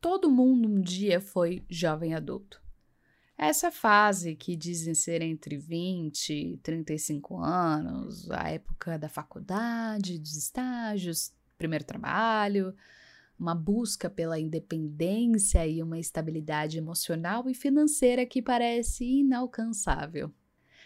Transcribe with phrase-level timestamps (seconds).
[0.00, 2.60] todo mundo um dia foi jovem adulto.
[3.36, 10.36] Essa fase que dizem ser entre 20 e 35 anos, a época da faculdade, dos
[10.36, 12.74] estágios, primeiro trabalho,
[13.38, 20.30] uma busca pela independência e uma estabilidade emocional e financeira que parece inalcançável.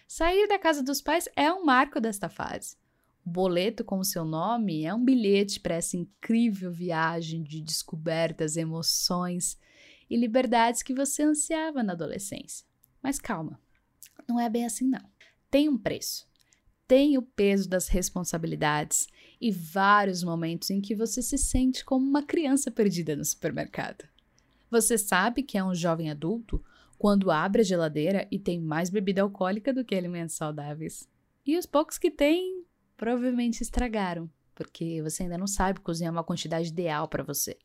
[0.06, 2.76] Sair da casa dos pais é um marco desta fase.
[3.26, 9.58] Boleto com o seu nome é um bilhete para essa incrível viagem de descobertas, emoções
[10.10, 12.66] e liberdades que você ansiava na adolescência.
[13.02, 13.58] Mas calma,
[14.28, 15.08] não é bem assim não.
[15.50, 16.26] Tem um preço.
[16.86, 19.06] Tem o peso das responsabilidades
[19.40, 24.04] e vários momentos em que você se sente como uma criança perdida no supermercado.
[24.70, 26.62] Você sabe que é um jovem adulto
[26.98, 31.08] quando abre a geladeira e tem mais bebida alcoólica do que alimentos saudáveis.
[31.46, 32.63] E os poucos que tem
[32.96, 37.58] provavelmente estragaram, porque você ainda não sabe cozinhar uma quantidade ideal para você.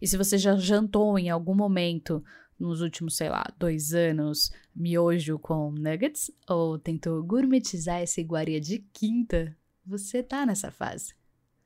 [0.00, 2.22] E se você já jantou em algum momento
[2.58, 8.80] nos últimos, sei lá, dois anos, miojo com nuggets, ou tentou gourmetizar essa iguaria de
[8.92, 9.56] quinta,
[9.86, 11.14] você tá nessa fase.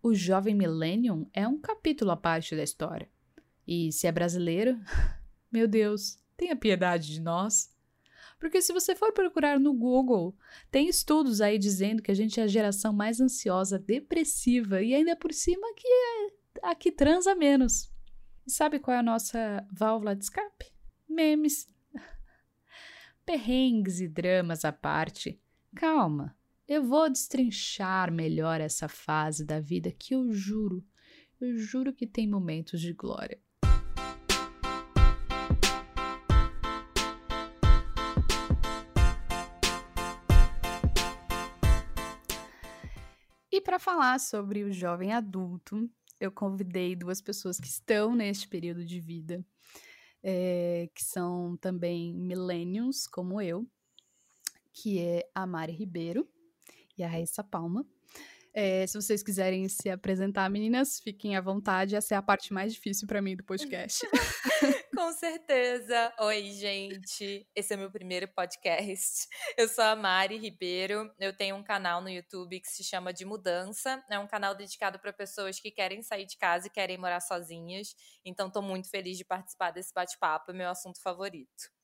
[0.03, 3.09] O jovem millennium é um capítulo à parte da história.
[3.67, 4.79] E se é brasileiro,
[5.51, 7.71] meu Deus, tenha piedade de nós.
[8.43, 10.37] Porque se você for procurar no Google,
[10.69, 15.15] tem estudos aí dizendo que a gente é a geração mais ansiosa, depressiva e ainda
[15.15, 17.89] por cima que é a que transa menos.
[18.45, 20.73] E sabe qual é a nossa válvula de escape?
[21.09, 21.69] Memes.
[23.25, 25.41] Perrengues e dramas à parte.
[25.77, 30.85] Calma, eu vou destrinchar melhor essa fase da vida que eu juro,
[31.41, 33.41] eu juro que tem momentos de glória.
[43.73, 49.01] Para falar sobre o jovem adulto, eu convidei duas pessoas que estão neste período de
[49.01, 49.43] vida,
[50.23, 53.67] é, que são também millennials, como eu,
[54.75, 56.29] que é a Mari Ribeiro
[56.99, 57.83] e a Raíssa Palma.
[58.53, 61.97] É, se vocês quiserem se apresentar, meninas, fiquem à vontade.
[61.97, 64.07] Essa é a parte mais difícil para mim do podcast.
[65.03, 66.15] Com certeza.
[66.21, 67.45] Oi, gente.
[67.57, 69.27] Esse é meu primeiro podcast.
[69.59, 71.13] Eu sou a Mari Ribeiro.
[71.19, 74.01] Eu tenho um canal no YouTube que se chama De Mudança.
[74.09, 77.97] É um canal dedicado para pessoas que querem sair de casa e querem morar sozinhas.
[78.25, 80.53] Então, estou muito feliz de participar desse bate-papo.
[80.53, 81.82] É meu assunto favorito.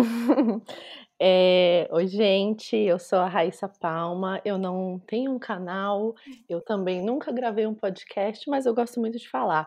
[1.22, 4.40] É, oi, gente, eu sou a Raíssa Palma.
[4.42, 6.14] Eu não tenho um canal,
[6.48, 9.66] eu também nunca gravei um podcast, mas eu gosto muito de falar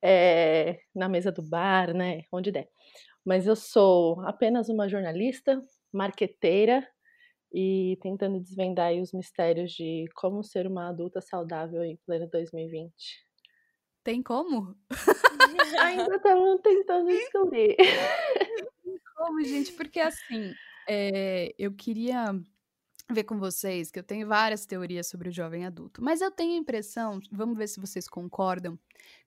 [0.00, 2.22] é, na mesa do bar, né?
[2.30, 2.68] Onde der.
[3.24, 5.60] Mas eu sou apenas uma jornalista,
[5.92, 6.86] marqueteira
[7.52, 12.92] e tentando desvendar os mistérios de como ser uma adulta saudável em pleno 2020.
[14.04, 14.76] Tem como?
[15.82, 17.76] Ainda estamos tentando descobrir.
[19.22, 19.72] como, gente?
[19.72, 20.52] Porque assim,
[20.88, 22.34] é, eu queria
[23.08, 26.54] ver com vocês que eu tenho várias teorias sobre o jovem adulto, mas eu tenho
[26.54, 28.78] a impressão, vamos ver se vocês concordam,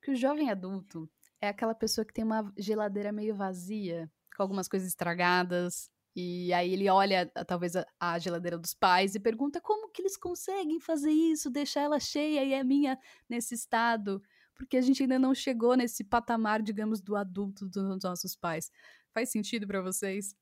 [0.02, 4.68] que o jovem adulto é aquela pessoa que tem uma geladeira meio vazia, com algumas
[4.68, 10.02] coisas estragadas, e aí ele olha talvez a, geladeira dos pais e pergunta como que
[10.02, 12.98] eles conseguem fazer isso, deixar ela cheia e a minha
[13.30, 14.22] nesse estado,
[14.56, 18.72] porque a gente ainda não chegou nesse patamar, digamos, do adulto dos nossos pais.
[19.16, 20.36] Faz sentido para vocês?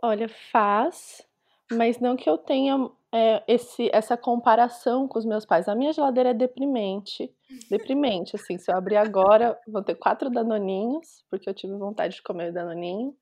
[0.00, 1.26] Olha, faz,
[1.72, 2.76] mas não que eu tenha
[3.12, 5.68] é, esse, essa comparação com os meus pais.
[5.68, 7.34] A minha geladeira é deprimente,
[7.68, 12.22] deprimente, assim, se eu abrir agora, vou ter quatro danoninhos, porque eu tive vontade de
[12.22, 13.12] comer danoninho.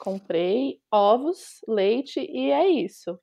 [0.00, 3.20] Comprei ovos, leite e é isso.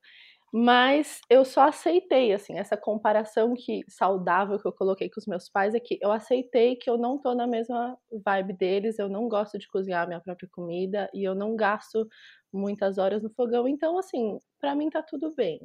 [0.56, 5.48] Mas eu só aceitei, assim, essa comparação que saudável que eu coloquei com os meus
[5.48, 9.28] pais é que eu aceitei que eu não tô na mesma vibe deles, eu não
[9.28, 12.06] gosto de cozinhar a minha própria comida e eu não gasto
[12.52, 15.58] muitas horas no fogão, então assim, para mim tá tudo bem.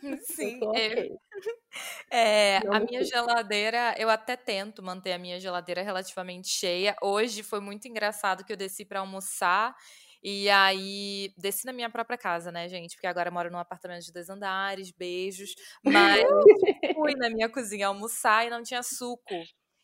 [0.20, 1.10] Sim, okay.
[2.10, 6.96] é, a minha geladeira, eu até tento manter a minha geladeira relativamente cheia.
[7.02, 9.74] Hoje foi muito engraçado que eu desci para almoçar
[10.22, 12.96] e aí, desci na minha própria casa, né, gente?
[12.96, 15.54] Porque agora eu moro num apartamento de dois andares, beijos.
[15.84, 16.24] Mas
[16.96, 19.34] fui na minha cozinha almoçar e não tinha suco.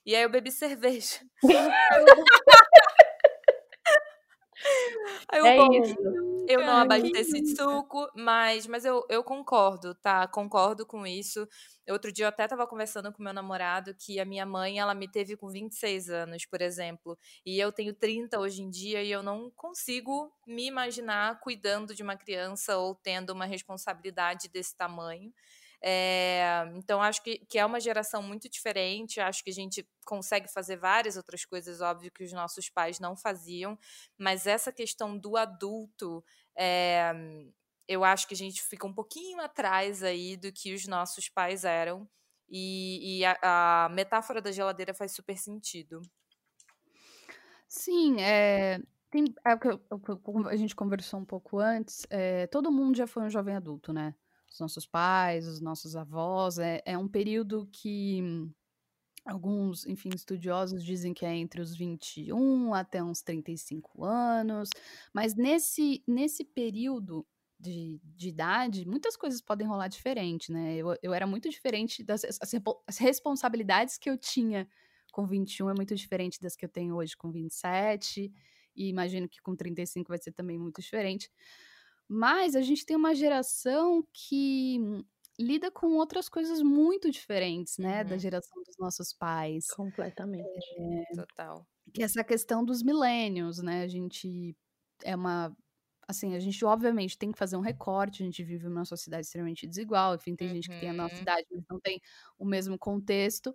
[0.05, 1.21] E aí eu bebi cerveja.
[5.31, 6.34] Aí eu, é bom, isso.
[6.47, 10.27] Eu não abasteci de suco, mas, mas eu, eu concordo, tá?
[10.27, 11.49] Concordo com isso.
[11.89, 15.07] Outro dia eu até estava conversando com meu namorado que a minha mãe, ela me
[15.07, 19.23] teve com 26 anos, por exemplo, e eu tenho 30 hoje em dia e eu
[19.23, 25.33] não consigo me imaginar cuidando de uma criança ou tendo uma responsabilidade desse tamanho.
[25.87, 29.21] É, então, acho que, que é uma geração muito diferente.
[29.21, 33.15] Acho que a gente consegue fazer várias outras coisas, óbvio, que os nossos pais não
[33.15, 33.79] faziam,
[34.19, 36.25] mas essa questão do adulto.
[36.57, 37.13] É,
[37.87, 41.65] eu acho que a gente fica um pouquinho atrás aí do que os nossos pais
[41.65, 42.09] eram.
[42.49, 46.01] E, e a, a metáfora da geladeira faz super sentido.
[47.69, 48.81] Sim, é,
[49.11, 49.69] tem, é o que
[50.49, 52.07] a gente conversou um pouco antes.
[52.09, 54.15] É, todo mundo já foi um jovem adulto, né?
[54.55, 56.59] Os nossos pais, os nossos avós.
[56.59, 58.23] É, é um período que
[59.25, 64.71] alguns, enfim, estudiosos dizem que é entre os 21 até uns 35 anos.
[65.13, 67.27] Mas nesse, nesse período
[67.59, 70.77] de, de idade, muitas coisas podem rolar diferente, né?
[70.77, 72.39] Eu, eu era muito diferente das as,
[72.87, 74.69] as responsabilidades que eu tinha
[75.11, 78.33] com 21 é muito diferente das que eu tenho hoje com 27
[78.77, 81.31] e imagino que com 35 vai ser também muito diferente.
[82.09, 84.79] Mas a gente tem uma geração que
[85.39, 88.09] lida com outras coisas muito diferentes, né, uhum.
[88.09, 89.67] da geração dos nossos pais.
[89.69, 90.47] Completamente.
[90.79, 91.67] É, Total.
[91.93, 93.83] Que é essa questão dos milênios, né?
[93.83, 94.57] A gente
[95.03, 95.55] é uma
[96.07, 99.67] assim, a gente obviamente tem que fazer um recorte, a gente vive numa sociedade extremamente
[99.67, 100.55] desigual, enfim, tem uhum.
[100.55, 101.23] gente que tem a nossa uhum.
[101.23, 102.01] idade, mas não tem
[102.39, 103.51] o mesmo contexto.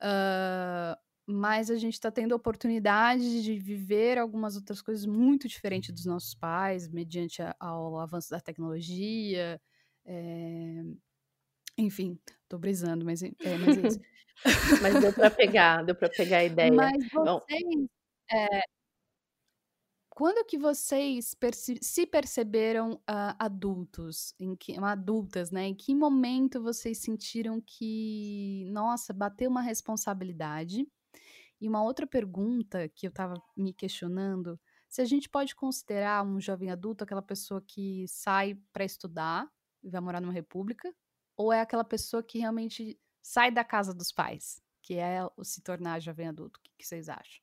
[0.00, 0.96] Uh,
[1.30, 6.04] mas a gente está tendo a oportunidade de viver algumas outras coisas muito diferentes dos
[6.04, 9.60] nossos pais, mediante a, ao avanço da tecnologia.
[10.04, 10.82] É...
[11.78, 12.18] Enfim,
[12.48, 14.00] tô brisando, mas é, mas é isso.
[14.82, 16.72] mas deu para pegar, deu para pegar a ideia.
[16.72, 17.86] Mas vocês,
[18.32, 18.62] é,
[20.20, 25.68] quando que vocês perce se perceberam uh, adultos, em que, adultas, né?
[25.68, 30.86] Em que momento vocês sentiram que, nossa, bateu uma responsabilidade
[31.60, 34.58] e uma outra pergunta que eu estava me questionando,
[34.88, 39.48] se a gente pode considerar um jovem adulto aquela pessoa que sai para estudar
[39.82, 40.92] e vai morar numa república,
[41.36, 45.62] ou é aquela pessoa que realmente sai da casa dos pais, que é o se
[45.62, 46.58] tornar jovem adulto?
[46.58, 47.42] O que, que vocês acham?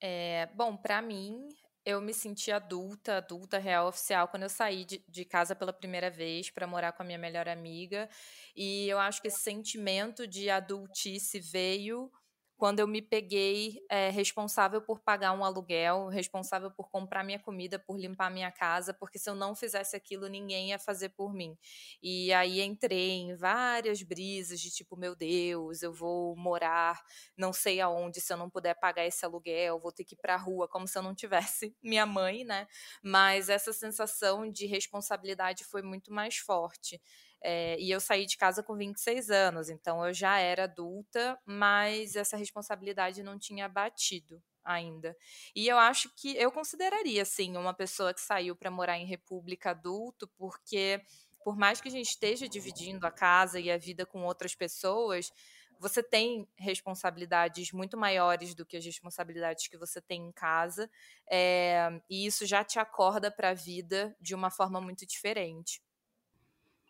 [0.00, 1.48] É, bom, para mim,
[1.84, 6.10] eu me senti adulta, adulta real oficial, quando eu saí de, de casa pela primeira
[6.10, 8.08] vez para morar com a minha melhor amiga.
[8.54, 12.10] E eu acho que esse sentimento de adultice veio
[12.56, 17.78] quando eu me peguei é, responsável por pagar um aluguel, responsável por comprar minha comida,
[17.78, 21.56] por limpar minha casa, porque se eu não fizesse aquilo, ninguém ia fazer por mim.
[22.02, 27.00] E aí entrei em várias brisas de tipo, meu Deus, eu vou morar
[27.36, 30.36] não sei aonde se eu não puder pagar esse aluguel, vou ter que ir pra
[30.36, 32.66] rua, como se eu não tivesse minha mãe, né?
[33.02, 37.00] Mas essa sensação de responsabilidade foi muito mais forte.
[37.46, 42.16] É, e eu saí de casa com 26 anos, então eu já era adulta, mas
[42.16, 45.14] essa responsabilidade não tinha batido ainda.
[45.54, 49.70] E eu acho que eu consideraria, sim, uma pessoa que saiu para morar em república
[49.72, 51.02] adulto, porque
[51.44, 55.30] por mais que a gente esteja dividindo a casa e a vida com outras pessoas,
[55.78, 60.90] você tem responsabilidades muito maiores do que as responsabilidades que você tem em casa,
[61.30, 65.82] é, e isso já te acorda para a vida de uma forma muito diferente.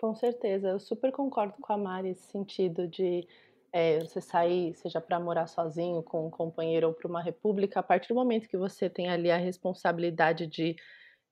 [0.00, 3.26] Com certeza, eu super concordo com a Mari nesse sentido de
[3.72, 7.82] é, você sair, seja para morar sozinho, com um companheiro ou para uma república, a
[7.82, 10.76] partir do momento que você tem ali a responsabilidade de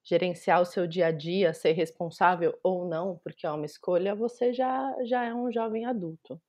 [0.05, 4.53] gerenciar o seu dia a dia, ser responsável ou não, porque é uma escolha, você
[4.53, 6.41] já, já é um jovem adulto.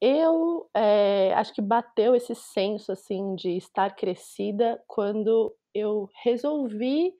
[0.00, 7.12] Eu é, acho que bateu esse senso assim de estar crescida quando eu resolvi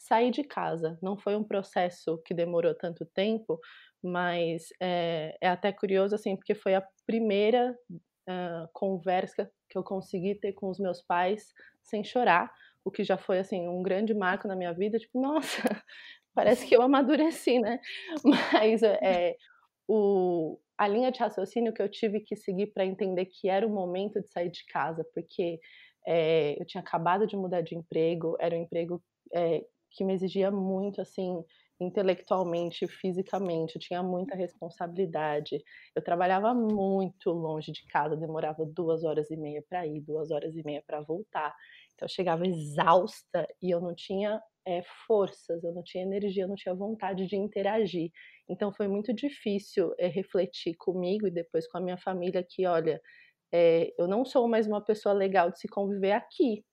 [0.00, 0.98] sair de casa.
[1.02, 3.60] Não foi um processo que demorou tanto tempo,
[4.02, 10.34] mas é, é até curioso, assim, porque foi a primeira uh, conversa que eu consegui
[10.34, 11.52] ter com os meus pais
[11.82, 12.50] sem chorar,
[12.82, 14.98] o que já foi, assim, um grande marco na minha vida.
[14.98, 15.82] Tipo, nossa,
[16.34, 17.78] parece que eu amadureci, né?
[18.24, 19.36] Mas é,
[19.86, 23.70] o, a linha de raciocínio que eu tive que seguir para entender que era o
[23.70, 25.60] momento de sair de casa, porque
[26.06, 29.02] é, eu tinha acabado de mudar de emprego, era um emprego
[29.34, 31.42] é, que me exigia muito, assim,
[31.80, 35.62] intelectualmente, fisicamente, eu tinha muita responsabilidade.
[35.96, 40.56] Eu trabalhava muito longe de casa, demorava duas horas e meia para ir, duas horas
[40.56, 41.54] e meia para voltar.
[41.94, 46.48] Então eu chegava exausta e eu não tinha é, forças, eu não tinha energia, eu
[46.48, 48.10] não tinha vontade de interagir.
[48.48, 53.00] Então foi muito difícil é, refletir comigo e depois com a minha família que, olha,
[53.52, 56.64] é, eu não sou mais uma pessoa legal de se conviver aqui.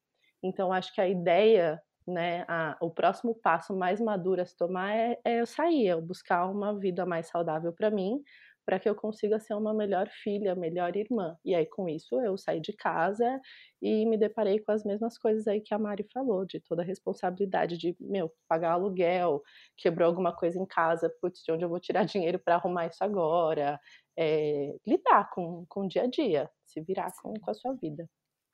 [0.43, 4.95] Então acho que a ideia né, a, o próximo passo mais maduro a se tomar
[4.95, 8.21] é, é eu sair, é eu buscar uma vida mais saudável para mim,
[8.65, 11.37] para que eu consiga ser uma melhor filha, melhor irmã.
[11.45, 13.39] E aí, com isso, eu saí de casa
[13.81, 16.85] e me deparei com as mesmas coisas aí que a Mari falou, de toda a
[16.85, 19.41] responsabilidade de, meu, pagar aluguel,
[19.77, 23.01] quebrou alguma coisa em casa, putz, de onde eu vou tirar dinheiro para arrumar isso
[23.03, 23.79] agora?
[24.17, 28.05] É, lidar com, com o dia a dia, se virar com, com a sua vida.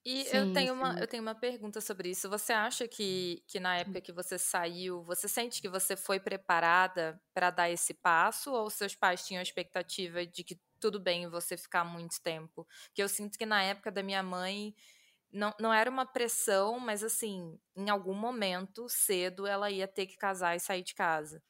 [0.05, 2.29] E sim, eu, tenho uma, eu tenho uma pergunta sobre isso.
[2.29, 7.21] Você acha que, que na época que você saiu, você sente que você foi preparada
[7.33, 8.51] para dar esse passo?
[8.51, 12.67] Ou seus pais tinham a expectativa de que tudo bem você ficar muito tempo?
[12.87, 14.75] Porque eu sinto que na época da minha mãe
[15.31, 20.17] não, não era uma pressão, mas assim, em algum momento cedo ela ia ter que
[20.17, 21.43] casar e sair de casa.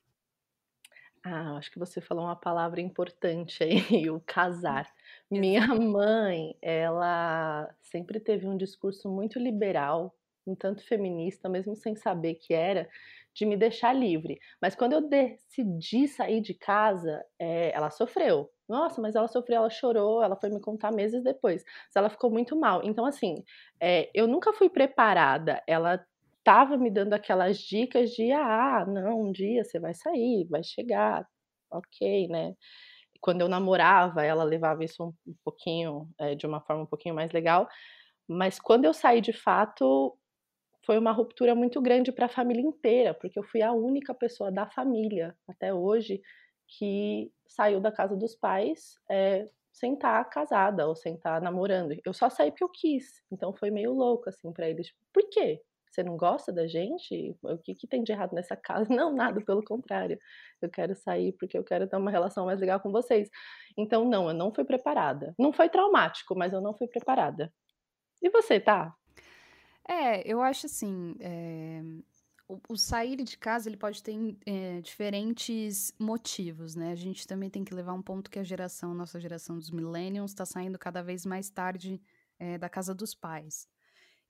[1.25, 3.77] Ah, acho que você falou uma palavra importante aí,
[4.11, 4.91] o casar.
[5.31, 10.13] Minha mãe, ela sempre teve um discurso muito liberal,
[10.45, 12.89] um tanto feminista, mesmo sem saber que era,
[13.33, 14.37] de me deixar livre.
[14.61, 18.51] Mas quando eu decidi sair de casa, é, ela sofreu.
[18.67, 21.63] Nossa, mas ela sofreu, ela chorou, ela foi me contar meses depois.
[21.65, 22.81] Mas ela ficou muito mal.
[22.83, 23.43] Então, assim,
[23.79, 25.61] é, eu nunca fui preparada.
[25.67, 26.05] Ela
[26.43, 31.25] estava me dando aquelas dicas de ah, não, um dia você vai sair, vai chegar,
[31.71, 32.55] ok, né?
[33.21, 37.15] Quando eu namorava, ela levava isso um, um pouquinho, é, de uma forma um pouquinho
[37.15, 37.67] mais legal,
[38.27, 40.17] mas quando eu saí de fato,
[40.85, 44.51] foi uma ruptura muito grande para a família inteira, porque eu fui a única pessoa
[44.51, 46.21] da família até hoje
[46.67, 51.41] que saiu da casa dos pais é, sem estar tá casada ou sem estar tá
[51.41, 51.95] namorando.
[52.05, 54.93] Eu só saí porque eu quis, então foi meio louco assim para eles.
[55.13, 55.61] Por quê?
[55.93, 57.37] Você não gosta da gente?
[57.43, 58.87] O que, que tem de errado nessa casa?
[58.91, 60.17] Não, nada, pelo contrário.
[60.59, 63.29] Eu quero sair porque eu quero ter uma relação mais legal com vocês.
[63.77, 65.35] Então, não, eu não fui preparada.
[65.37, 67.53] Não foi traumático, mas eu não fui preparada.
[68.23, 68.95] E você, tá?
[69.87, 71.15] É, eu acho assim.
[71.19, 71.81] É...
[72.67, 74.13] O, sair de casa ele pode ter
[74.45, 76.91] é, diferentes motivos, né?
[76.91, 80.31] A gente também tem que levar um ponto que a geração, nossa geração dos millennials,
[80.31, 82.01] está saindo cada vez mais tarde
[82.37, 83.67] é, da casa dos pais.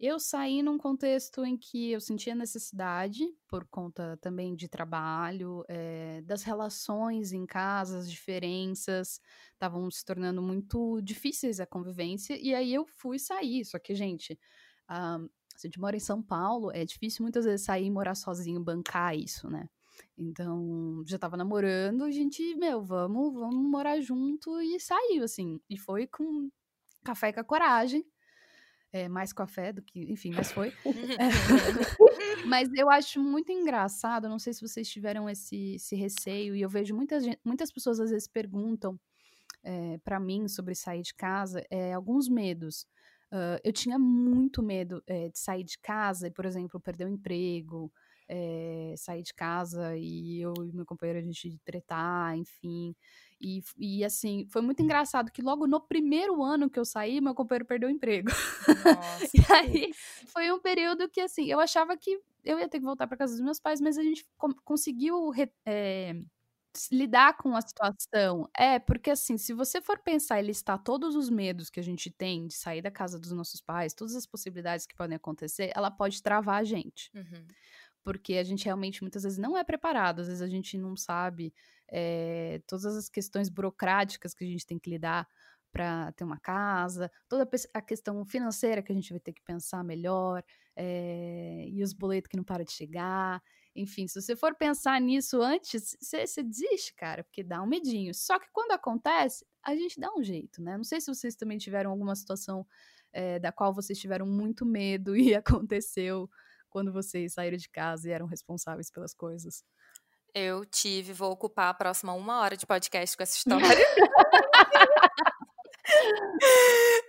[0.05, 6.21] Eu saí num contexto em que eu sentia necessidade, por conta também de trabalho, é,
[6.23, 9.21] das relações em casa, as diferenças
[9.53, 13.63] estavam se tornando muito difíceis a convivência, e aí eu fui sair.
[13.63, 14.37] Só que, gente,
[14.91, 18.15] uh, se a gente mora em São Paulo, é difícil muitas vezes sair e morar
[18.15, 19.69] sozinho, bancar isso, né?
[20.17, 25.61] Então, já tava namorando, a gente, meu, vamos, vamos morar junto e saiu, assim.
[25.69, 26.49] E foi com
[27.05, 28.05] café com a coragem
[28.93, 30.71] é, mais café do que, enfim, mas foi.
[32.43, 36.61] É, mas eu acho muito engraçado, não sei se vocês tiveram esse, esse receio, e
[36.61, 38.99] eu vejo muitas, muitas pessoas às vezes perguntam
[39.63, 42.85] é, para mim sobre sair de casa, é, alguns medos.
[43.31, 47.91] Uh, eu tinha muito medo de sair de casa e, por exemplo, perder o emprego,
[48.35, 52.95] é, sair de casa e eu e meu companheiro a gente tretar, enfim.
[53.39, 57.35] E, e assim, foi muito engraçado que logo no primeiro ano que eu saí, meu
[57.35, 58.29] companheiro perdeu o emprego.
[58.97, 59.91] Nossa, e aí
[60.27, 63.33] foi um período que, assim, eu achava que eu ia ter que voltar para casa
[63.33, 64.25] dos meus pais, mas a gente
[64.65, 65.31] conseguiu
[65.65, 66.15] é,
[66.91, 68.49] lidar com a situação.
[68.57, 72.09] É, porque assim, se você for pensar e listar todos os medos que a gente
[72.09, 75.91] tem de sair da casa dos nossos pais, todas as possibilidades que podem acontecer, ela
[75.91, 77.11] pode travar a gente.
[77.13, 77.45] Uhum
[78.03, 81.53] porque a gente realmente muitas vezes não é preparado, às vezes a gente não sabe
[81.89, 85.27] é, todas as questões burocráticas que a gente tem que lidar
[85.71, 89.83] para ter uma casa, toda a questão financeira que a gente vai ter que pensar
[89.83, 90.43] melhor,
[90.75, 93.41] é, e os boletos que não param de chegar.
[93.75, 98.13] Enfim, se você for pensar nisso antes, você desiste, cara, porque dá um medinho.
[98.13, 100.77] Só que quando acontece, a gente dá um jeito, né?
[100.77, 102.67] Não sei se vocês também tiveram alguma situação
[103.11, 106.29] é, da qual vocês tiveram muito medo e aconteceu
[106.73, 109.63] quando vocês saíram de casa e eram responsáveis pelas coisas?
[110.33, 113.87] Eu tive, vou ocupar a próxima uma hora de podcast com essa história.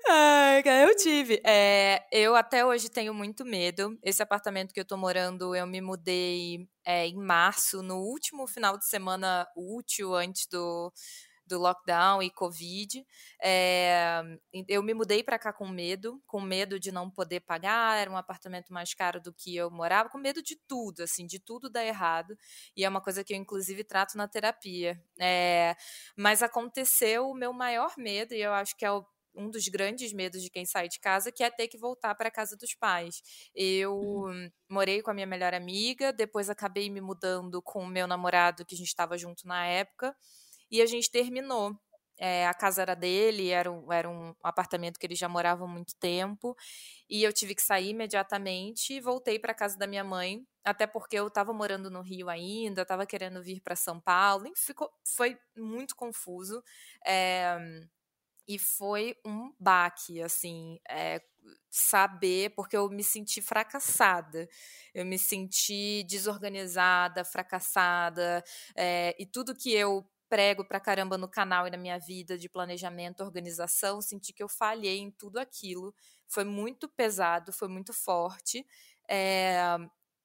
[0.07, 1.41] Ai, eu tive.
[1.47, 3.99] É, eu até hoje tenho muito medo.
[4.03, 8.77] Esse apartamento que eu tô morando, eu me mudei é, em março, no último final
[8.77, 10.93] de semana útil antes do,
[11.47, 13.05] do lockdown e Covid.
[13.43, 14.23] É,
[14.69, 18.17] eu me mudei para cá com medo, com medo de não poder pagar, era um
[18.17, 21.85] apartamento mais caro do que eu morava, com medo de tudo, assim, de tudo dar
[21.85, 22.37] errado.
[22.77, 25.01] E é uma coisa que eu, inclusive, trato na terapia.
[25.19, 25.77] É,
[26.17, 29.05] mas aconteceu o meu maior medo, e eu acho que é o
[29.37, 32.29] um dos grandes medos de quem sai de casa, que é ter que voltar para
[32.29, 33.21] a casa dos pais.
[33.55, 34.51] Eu uhum.
[34.69, 38.75] morei com a minha melhor amiga, depois acabei me mudando com o meu namorado, que
[38.75, 40.15] a gente estava junto na época
[40.79, 41.77] e a gente terminou.
[42.19, 45.69] é, a casa era dele, era um, era um apartamento que ele já morava há
[45.69, 46.57] muito tempo,
[47.11, 51.17] e eu tive que sair imediatamente e voltei para casa da minha mãe, até porque
[51.19, 55.97] eu estava morando no Rio ainda, estava querendo vir para São Paulo, ficou, foi muito
[55.97, 56.63] confuso.
[57.07, 57.57] É,
[58.47, 61.23] e foi um baque, assim, é,
[61.71, 64.47] saber, porque eu me senti fracassada,
[64.95, 68.45] eu me senti desorganizada, fracassada,
[68.77, 72.49] é, e tudo que eu prego pra caramba no canal e na minha vida de
[72.49, 75.95] planejamento, organização, senti que eu falhei em tudo aquilo.
[76.29, 78.67] Foi muito pesado, foi muito forte.
[79.09, 79.77] É,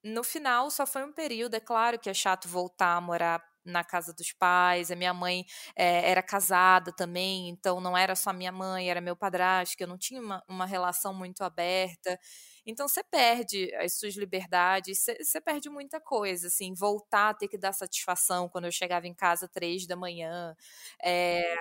[0.04, 1.54] no final, só foi um período.
[1.56, 4.90] É claro que é chato voltar a morar na casa dos pais.
[4.90, 9.16] A minha mãe é, era casada também, então não era só minha mãe, era meu
[9.16, 12.18] padrasto, que eu não tinha uma, uma relação muito aberta.
[12.66, 17.58] Então você perde as suas liberdades, você perde muita coisa, assim, voltar a ter que
[17.58, 20.56] dar satisfação quando eu chegava em casa três da manhã.
[21.04, 21.56] É,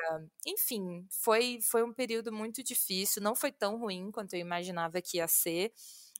[0.47, 5.19] enfim, foi, foi um período muito difícil, não foi tão ruim quanto eu imaginava que
[5.19, 5.73] ia ser,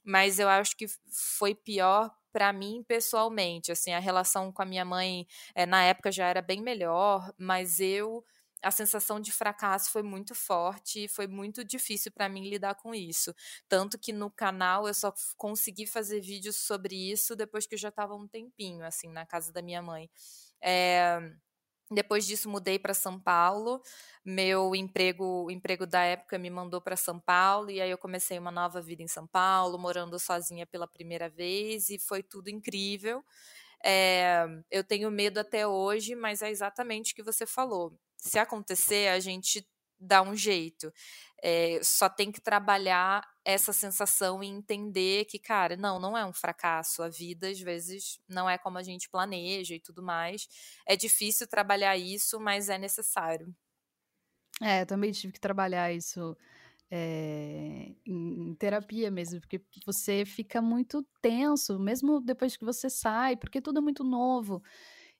[0.03, 4.85] mas eu acho que foi pior para mim pessoalmente, assim, a relação com a minha
[4.85, 8.23] mãe é, na época já era bem melhor, mas eu
[8.61, 12.93] a sensação de fracasso foi muito forte e foi muito difícil para mim lidar com
[12.93, 13.33] isso.
[13.67, 17.89] Tanto que no canal eu só consegui fazer vídeos sobre isso depois que eu já
[17.89, 20.09] estava um tempinho, assim, na casa da minha mãe.
[20.61, 21.19] É,
[21.91, 23.81] depois disso mudei para São Paulo.
[24.23, 28.37] Meu emprego, o emprego da época me mandou para São Paulo e aí eu comecei
[28.37, 33.23] uma nova vida em São Paulo, morando sozinha pela primeira vez e foi tudo incrível.
[33.83, 39.09] É, eu tenho medo até hoje, mas é exatamente o que você falou se acontecer,
[39.09, 39.67] a gente
[39.99, 40.93] dá um jeito.
[41.41, 46.33] É, só tem que trabalhar essa sensação e entender que, cara, não, não é um
[46.33, 47.01] fracasso.
[47.01, 50.47] A vida, às vezes, não é como a gente planeja e tudo mais.
[50.85, 53.53] É difícil trabalhar isso, mas é necessário.
[54.61, 56.35] É, eu também tive que trabalhar isso
[56.91, 63.61] é, em, terapia mesmo, porque você fica muito tenso, mesmo depois que você sai, porque
[63.61, 64.63] tudo é muito novo.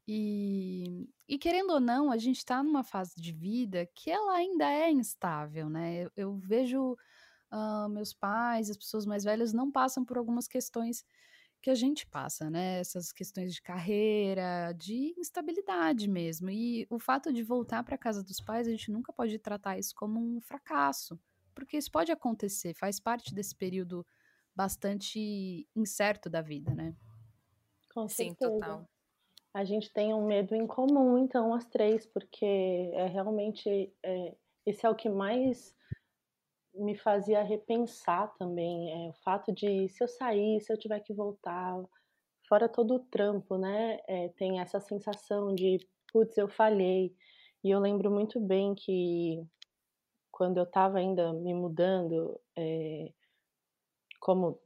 [0.08, 4.66] E, e querendo ou não, a gente está numa fase de vida que ela ainda
[4.66, 6.06] é instável, né?
[6.06, 6.98] Eu, eu vejo
[7.52, 11.06] uh, meus pais, as pessoas mais velhas, não passam por algumas questões
[11.62, 12.80] que a gente passa, né?
[12.80, 16.50] Essas questões de carreira, de instabilidade mesmo.
[16.50, 19.94] E o fato de voltar para casa dos pais, a gente nunca pode tratar isso
[19.96, 21.20] como um fracasso,
[21.66, 24.06] porque isso pode acontecer, faz parte desse período
[24.56, 26.96] bastante incerto da vida, né?
[27.94, 28.86] Com Sim, total.
[29.54, 32.46] A gente tem um medo em comum, então, as três, porque
[32.94, 35.76] é realmente é, esse é o que mais
[36.74, 41.14] me fazia repensar também, é, o fato de se eu sair, se eu tiver que
[41.14, 41.82] voltar,
[42.48, 44.00] fora todo o trampo, né?
[44.08, 45.80] É, tem essa sensação de,
[46.12, 47.16] putz, eu falhei.
[47.64, 49.44] E eu lembro muito bem que
[50.40, 53.12] quando eu estava ainda me mudando, é,
[54.22, 54.58] como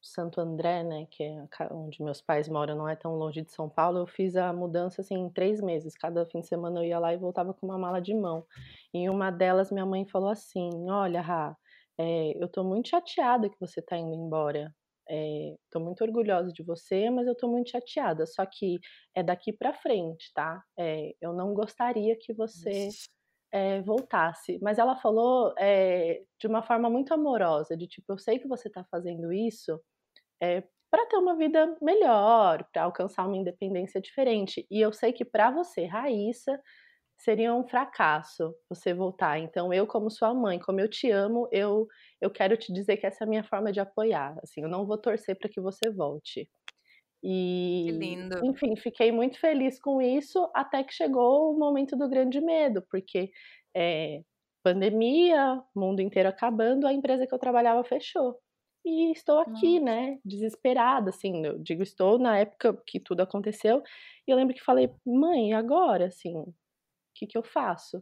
[0.00, 3.68] Santo André, né, que é onde meus pais moram, não é tão longe de São
[3.68, 5.96] Paulo, eu fiz a mudança assim em três meses.
[5.96, 8.46] Cada fim de semana eu ia lá e voltava com uma mala de mão.
[8.94, 11.56] Em uma delas, minha mãe falou assim: Olha, Rá,
[11.98, 14.72] é, eu tô muito chateada que você tá indo embora.
[15.10, 18.26] É, tô muito orgulhosa de você, mas eu tô muito chateada.
[18.26, 18.78] Só que
[19.12, 20.62] é daqui para frente, tá?
[20.78, 22.90] É, eu não gostaria que você
[23.56, 24.58] é, voltasse.
[24.60, 28.68] Mas ela falou é, de uma forma muito amorosa, de tipo, eu sei que você
[28.68, 29.80] tá fazendo isso
[30.42, 34.66] é, para ter uma vida melhor, para alcançar uma independência diferente.
[34.70, 36.60] E eu sei que para você, Raíssa,
[37.18, 39.38] seria um fracasso você voltar.
[39.38, 41.86] Então, eu, como sua mãe, como eu te amo, eu,
[42.20, 44.36] eu quero te dizer que essa é a minha forma de apoiar.
[44.42, 46.48] Assim, eu não vou torcer para que você volte.
[47.28, 48.46] E, que lindo.
[48.46, 53.32] enfim, fiquei muito feliz com isso, até que chegou o momento do grande medo, porque
[53.76, 54.22] é,
[54.62, 58.38] pandemia, mundo inteiro acabando, a empresa que eu trabalhava fechou
[58.86, 59.84] e estou aqui, Nossa.
[59.84, 63.82] né, desesperada, assim, eu digo estou na época que tudo aconteceu,
[64.26, 66.54] e eu lembro que falei, mãe, agora, assim, o
[67.12, 68.00] que que eu faço?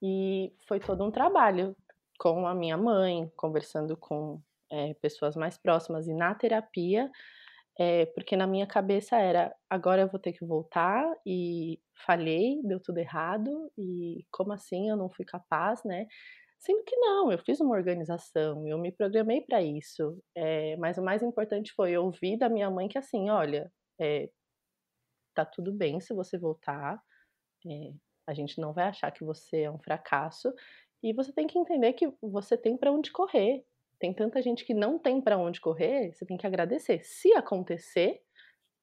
[0.00, 1.76] E foi todo um trabalho
[2.16, 4.40] com a minha mãe, conversando com
[4.70, 7.10] é, pessoas mais próximas e na terapia,
[7.78, 12.80] é, porque na minha cabeça era, agora eu vou ter que voltar e falhei, deu
[12.80, 16.06] tudo errado, e como assim eu não fui capaz, né?
[16.60, 20.18] Sendo que não, eu fiz uma organização, eu me programei para isso.
[20.34, 24.30] É, mas o mais importante foi ouvir da minha mãe que assim, olha, é,
[25.34, 26.98] tá tudo bem se você voltar,
[27.66, 27.92] é,
[28.26, 30.52] a gente não vai achar que você é um fracasso
[31.02, 33.64] e você tem que entender que você tem para onde correr.
[34.04, 37.02] Tem tanta gente que não tem para onde correr, você tem que agradecer.
[37.02, 38.20] Se acontecer,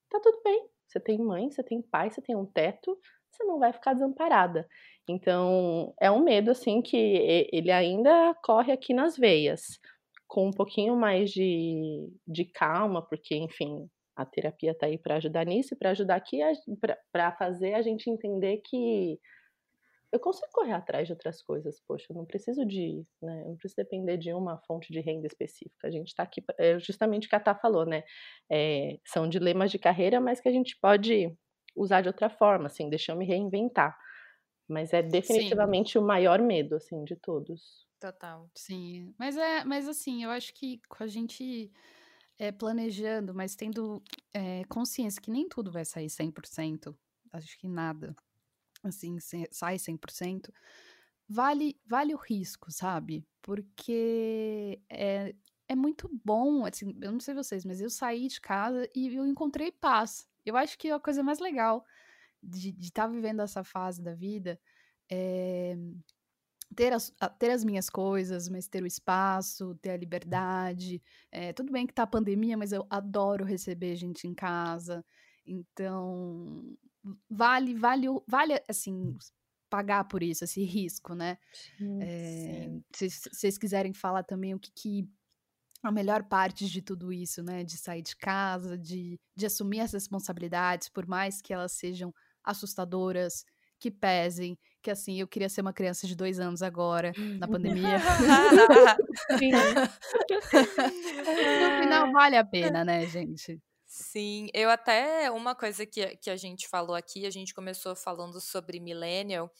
[0.10, 0.68] tá tudo bem.
[0.88, 2.98] Você tem mãe, você tem pai, você tem um teto,
[3.30, 4.68] você não vai ficar desamparada.
[5.08, 6.98] Então, é um medo, assim, que
[7.52, 9.62] ele ainda corre aqui nas veias,
[10.28, 15.46] com um pouquinho mais de, de calma, porque, enfim, a terapia está aí para ajudar
[15.46, 16.40] nisso, para ajudar aqui,
[17.12, 19.20] para fazer a gente entender que
[20.12, 23.56] eu consigo correr atrás de outras coisas, poxa, eu não preciso de, né, eu não
[23.56, 25.88] preciso depender de uma fonte de renda específica.
[25.88, 28.04] A gente está aqui, é justamente o que a Tá falou, né?
[28.52, 31.34] É, são dilemas de carreira, mas que a gente pode
[31.76, 33.98] usar de outra forma, assim, deixa eu me reinventar.
[34.68, 36.00] Mas é definitivamente Sim.
[36.00, 37.88] o maior medo, assim, de todos.
[38.00, 38.50] Total.
[38.56, 41.72] Sim, mas é, mas assim, eu acho que com a gente
[42.38, 46.96] é, planejando, mas tendo é, consciência que nem tudo vai sair 100%,
[47.32, 48.16] acho que nada
[48.84, 49.18] assim,
[49.52, 50.52] sai 100%,
[51.28, 53.26] vale, vale o risco, sabe?
[53.42, 55.36] Porque é,
[55.68, 59.26] é muito bom, assim, eu não sei vocês, mas eu saí de casa e eu
[59.26, 60.28] encontrei paz.
[60.46, 61.86] Eu acho que a coisa mais legal
[62.42, 64.60] de estar tá vivendo essa fase da vida
[65.10, 65.78] é
[66.76, 71.02] ter as, ter as minhas coisas, mas ter o espaço, ter a liberdade.
[71.32, 75.06] É, tudo bem que tá a pandemia, mas eu adoro receber gente em casa.
[75.46, 76.78] Então,
[77.30, 79.18] vale, vale, vale, assim,
[79.70, 81.38] pagar por isso, esse risco, né?
[82.02, 85.10] É, Se vocês quiserem falar também o que, que
[85.82, 87.64] a melhor parte de tudo isso, né?
[87.64, 93.46] De sair de casa, de, de assumir as responsabilidades, por mais que elas sejam assustadoras,
[93.80, 97.98] que pesem, que assim, eu queria ser uma criança de dois anos agora, na pandemia.
[101.62, 103.60] no final vale a pena, né, gente?
[103.94, 108.40] Sim, eu até uma coisa que, que a gente falou aqui, a gente começou falando
[108.40, 109.52] sobre millennial,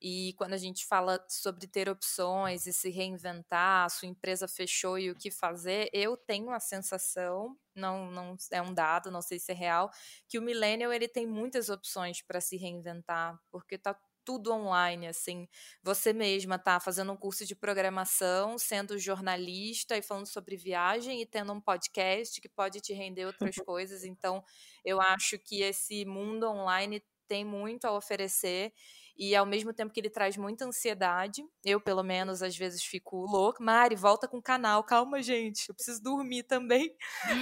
[0.00, 4.98] e quando a gente fala sobre ter opções e se reinventar, a sua empresa fechou
[4.98, 9.38] e o que fazer, eu tenho a sensação, não, não é um dado, não sei
[9.38, 9.90] se é real,
[10.28, 13.98] que o millennial ele tem muitas opções para se reinventar, porque está
[14.28, 15.48] tudo online, assim.
[15.82, 21.26] Você mesma tá fazendo um curso de programação, sendo jornalista e falando sobre viagem e
[21.26, 24.04] tendo um podcast que pode te render outras coisas.
[24.04, 24.44] Então,
[24.84, 28.74] eu acho que esse mundo online tem muito a oferecer
[29.16, 33.24] e ao mesmo tempo que ele traz muita ansiedade, eu pelo menos às vezes fico
[33.24, 33.64] louca.
[33.64, 36.94] Mari, volta com o canal, calma gente, eu preciso dormir também.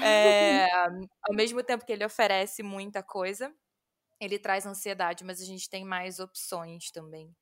[0.05, 0.69] É,
[1.29, 3.53] ao mesmo tempo que ele oferece muita coisa,
[4.21, 7.35] ele traz ansiedade, mas a gente tem mais opções também.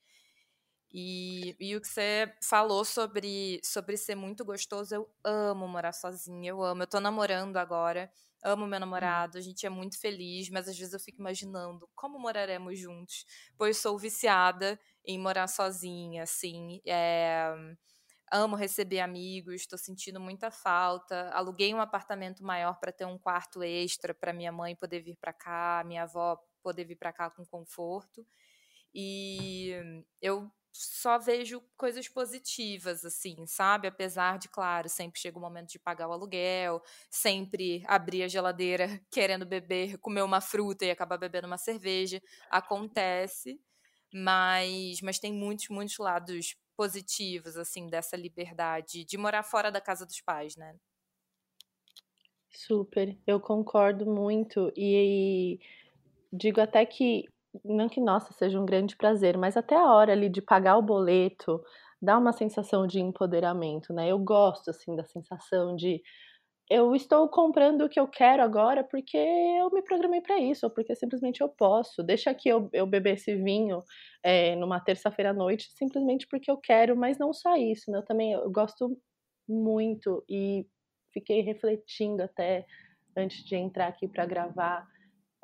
[0.97, 6.51] E, e o que você falou sobre, sobre ser muito gostoso, eu amo morar sozinha,
[6.51, 6.85] eu amo.
[6.85, 8.09] Eu tô namorando agora,
[8.45, 8.81] amo meu hum.
[8.81, 13.25] namorado, a gente é muito feliz, mas às vezes eu fico imaginando como moraremos juntos,
[13.59, 16.81] pois sou viciada em morar sozinha, assim.
[16.87, 17.53] É,
[18.31, 21.29] amo receber amigos, estou sentindo muita falta.
[21.31, 25.33] Aluguei um apartamento maior para ter um quarto extra para minha mãe poder vir para
[25.33, 28.27] cá, minha avó poder vir para cá com conforto.
[28.95, 29.73] E
[30.21, 33.87] eu só vejo coisas positivas, assim, sabe?
[33.89, 38.87] Apesar de, claro, sempre chega o momento de pagar o aluguel, sempre abrir a geladeira
[39.11, 42.21] querendo beber, comer uma fruta e acabar bebendo uma cerveja.
[42.51, 43.61] Acontece,
[44.13, 50.05] mas, mas tem muitos, muitos lados positivos, assim, dessa liberdade de morar fora da casa
[50.07, 50.77] dos pais, né?
[52.51, 54.73] Super, eu concordo muito.
[54.77, 55.59] E
[56.35, 57.25] digo até que,
[57.65, 60.83] não que nossa, seja um grande prazer, mas até a hora ali de pagar o
[60.83, 61.63] boleto
[62.03, 64.09] dá uma sensação de empoderamento, né?
[64.09, 66.03] Eu gosto, assim, da sensação de
[66.71, 70.73] eu estou comprando o que eu quero agora porque eu me programei para isso, ou
[70.73, 72.03] porque simplesmente eu posso.
[72.03, 73.83] Deixa aqui eu, eu beber esse vinho
[74.23, 77.99] é, numa terça-feira à noite, simplesmente porque eu quero, mas não só isso, né?
[77.99, 78.99] Eu também eu gosto
[79.49, 80.67] muito e
[81.13, 82.67] fiquei refletindo até
[83.17, 84.87] antes de entrar aqui para gravar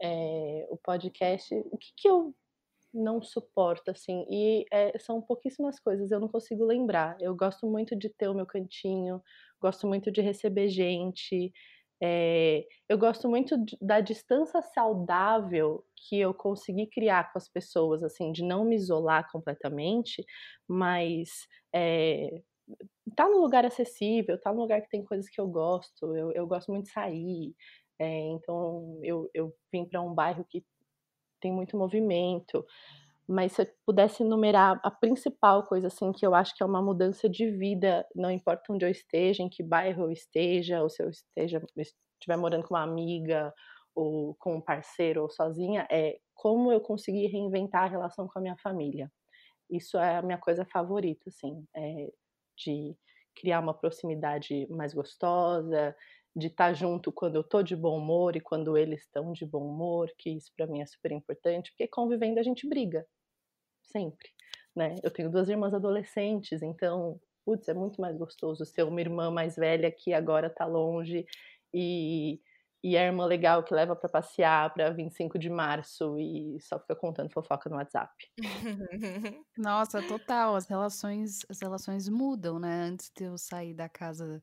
[0.02, 2.34] é, o podcast, o que, que eu
[2.92, 7.16] não suporto, assim, e é, são pouquíssimas coisas, eu não consigo lembrar.
[7.20, 9.22] Eu gosto muito de ter o meu cantinho,
[9.60, 11.52] gosto muito de receber gente,
[12.02, 18.32] é, eu gosto muito da distância saudável que eu consegui criar com as pessoas, assim,
[18.32, 20.24] de não me isolar completamente,
[20.66, 21.28] mas
[21.74, 22.40] é,
[23.16, 26.46] tá num lugar acessível, tá num lugar que tem coisas que eu gosto, eu, eu
[26.46, 27.54] gosto muito de sair,
[28.00, 30.64] é, então eu, eu vim para um bairro que
[31.38, 32.64] tem muito movimento.
[33.28, 36.82] Mas se eu pudesse enumerar a principal coisa assim que eu acho que é uma
[36.82, 41.02] mudança de vida, não importa onde eu esteja, em que bairro eu esteja, ou se
[41.02, 43.52] eu esteja estiver morando com uma amiga
[43.94, 48.42] ou com um parceiro ou sozinha, é como eu consegui reinventar a relação com a
[48.42, 49.12] minha família.
[49.70, 52.08] Isso é a minha coisa favorita, assim, é
[52.56, 52.96] de
[53.36, 55.94] criar uma proximidade mais gostosa,
[56.34, 59.44] de estar tá junto quando eu tô de bom humor e quando eles estão de
[59.44, 63.06] bom humor, que isso para mim é super importante, porque convivendo a gente briga,
[63.82, 64.28] sempre.
[64.74, 64.96] né?
[65.02, 69.56] Eu tenho duas irmãs adolescentes, então, putz, é muito mais gostoso ser uma irmã mais
[69.56, 71.26] velha que agora tá longe
[71.74, 72.40] e,
[72.82, 76.94] e a irmã legal que leva para passear para 25 de março e só fica
[76.94, 78.12] contando fofoca no WhatsApp.
[79.58, 82.84] Nossa, total, as relações, as relações mudam, né?
[82.84, 84.40] Antes de eu sair da casa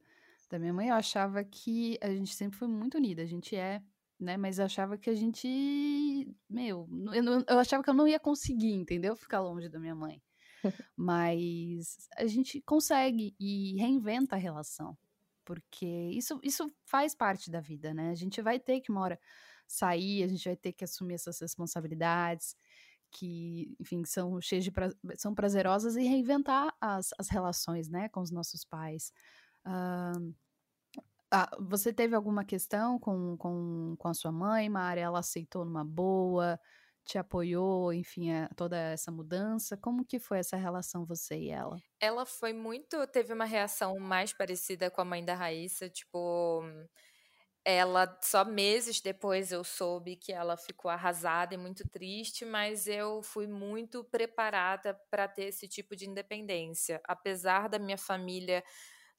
[0.50, 3.82] da minha mãe, eu achava que a gente sempre foi muito unida, a gente é
[4.20, 4.38] né?
[4.38, 5.48] Mas eu achava que a gente,
[6.50, 9.16] meu, eu, não, eu achava que eu não ia conseguir, entendeu?
[9.16, 10.22] Ficar longe da minha mãe.
[10.98, 14.98] Mas a gente consegue e reinventa a relação,
[15.46, 18.10] porque isso, isso faz parte da vida, né?
[18.10, 19.20] A gente vai ter que uma hora
[19.68, 22.56] sair, a gente vai ter que assumir essas responsabilidades
[23.12, 28.22] que, enfim, são cheias de pra, são prazerosas e reinventar as, as relações, né, com
[28.22, 29.14] os nossos pais.
[29.68, 30.34] Uh,
[31.30, 35.02] ah, você teve alguma questão com, com, com a sua mãe, Mari?
[35.02, 36.58] Ela aceitou numa boa,
[37.04, 39.76] te apoiou, enfim, a, toda essa mudança?
[39.76, 41.78] Como que foi essa relação você e ela?
[42.00, 46.64] Ela foi muito, teve uma reação mais parecida com a mãe da Raíssa, tipo,
[47.66, 53.22] ela só meses depois eu soube que ela ficou arrasada e muito triste, mas eu
[53.22, 58.64] fui muito preparada para ter esse tipo de independência, apesar da minha família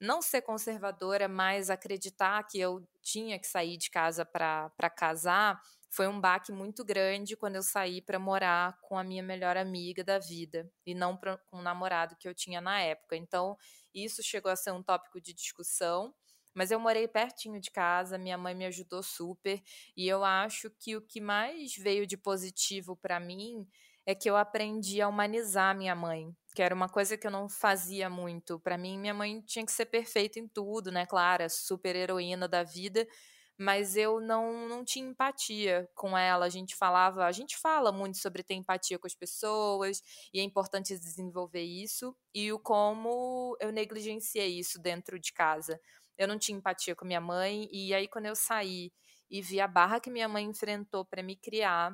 [0.00, 6.06] não ser conservadora, mas acreditar que eu tinha que sair de casa para casar, foi
[6.06, 10.18] um baque muito grande quando eu saí para morar com a minha melhor amiga da
[10.18, 13.16] vida e não pra, com o namorado que eu tinha na época.
[13.16, 13.56] Então,
[13.94, 16.14] isso chegou a ser um tópico de discussão.
[16.54, 19.62] Mas eu morei pertinho de casa, minha mãe me ajudou super,
[19.96, 23.64] e eu acho que o que mais veio de positivo para mim
[24.04, 27.48] é que eu aprendi a humanizar minha mãe, que era uma coisa que eu não
[27.48, 28.58] fazia muito.
[28.60, 31.06] Para mim, minha mãe tinha que ser perfeita em tudo, né?
[31.06, 33.06] Claro, super heroína da vida,
[33.58, 36.46] mas eu não, não tinha empatia com ela.
[36.46, 40.42] A gente falava, a gente fala muito sobre ter empatia com as pessoas e é
[40.42, 45.80] importante desenvolver isso e o como eu negligenciei isso dentro de casa.
[46.16, 48.92] Eu não tinha empatia com minha mãe e aí quando eu saí
[49.30, 51.92] e vi a barra que minha mãe enfrentou para me criar,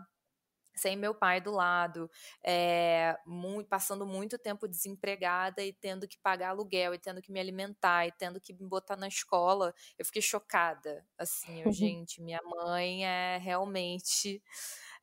[0.75, 2.11] sem meu pai do lado,
[2.43, 7.41] é, muito, passando muito tempo desempregada e tendo que pagar aluguel, e tendo que me
[7.41, 11.05] alimentar, e tendo que me botar na escola, eu fiquei chocada.
[11.19, 14.43] Assim, eu, gente, minha mãe é realmente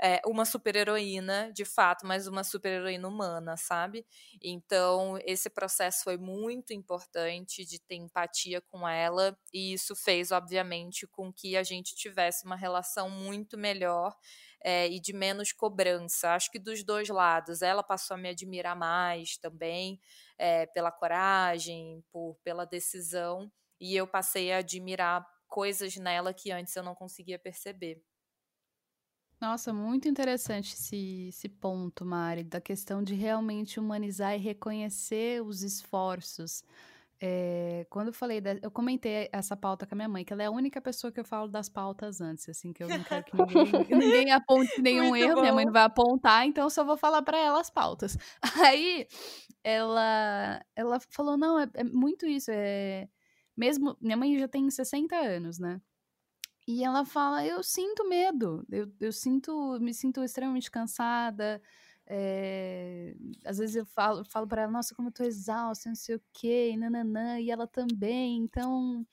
[0.01, 4.05] é, uma super-heroína, de fato, mas uma super-heroína humana, sabe?
[4.41, 11.05] Então, esse processo foi muito importante de ter empatia com ela, e isso fez, obviamente,
[11.07, 14.15] com que a gente tivesse uma relação muito melhor
[14.63, 16.31] é, e de menos cobrança.
[16.33, 17.61] Acho que dos dois lados.
[17.61, 19.99] Ela passou a me admirar mais também
[20.37, 26.75] é, pela coragem, por, pela decisão, e eu passei a admirar coisas nela que antes
[26.75, 28.01] eu não conseguia perceber.
[29.41, 35.63] Nossa, muito interessante esse, esse ponto, Mari, da questão de realmente humanizar e reconhecer os
[35.63, 36.63] esforços
[37.23, 40.41] é, quando eu falei, da, eu comentei essa pauta com a minha mãe, que ela
[40.41, 43.23] é a única pessoa que eu falo das pautas antes, assim, que eu não quero
[43.23, 45.41] que ninguém, ninguém aponte nenhum Muito erro, bom.
[45.41, 48.17] minha mãe não vai apontar, então eu só vou falar para ela as pautas.
[48.65, 49.07] Aí
[49.63, 53.07] ela, ela falou: não, é, é muito isso, é.
[53.55, 53.95] Mesmo.
[54.01, 55.79] Minha mãe já tem 60 anos, né?
[56.67, 61.61] E ela fala: eu sinto medo, eu, eu sinto, me sinto extremamente cansada.
[62.07, 66.15] É, às vezes eu falo, falo para ela, nossa, como eu tô exausta, não sei
[66.15, 68.37] o quê, e nananã, e ela também.
[68.37, 69.05] Então,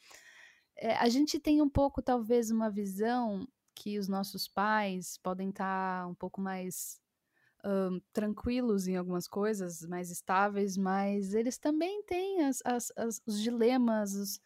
[0.76, 6.02] é, a gente tem um pouco, talvez, uma visão que os nossos pais podem estar
[6.02, 7.00] tá um pouco mais
[7.64, 13.40] um, tranquilos em algumas coisas, mais estáveis, mas eles também têm as, as, as os
[13.40, 14.40] dilemas, os,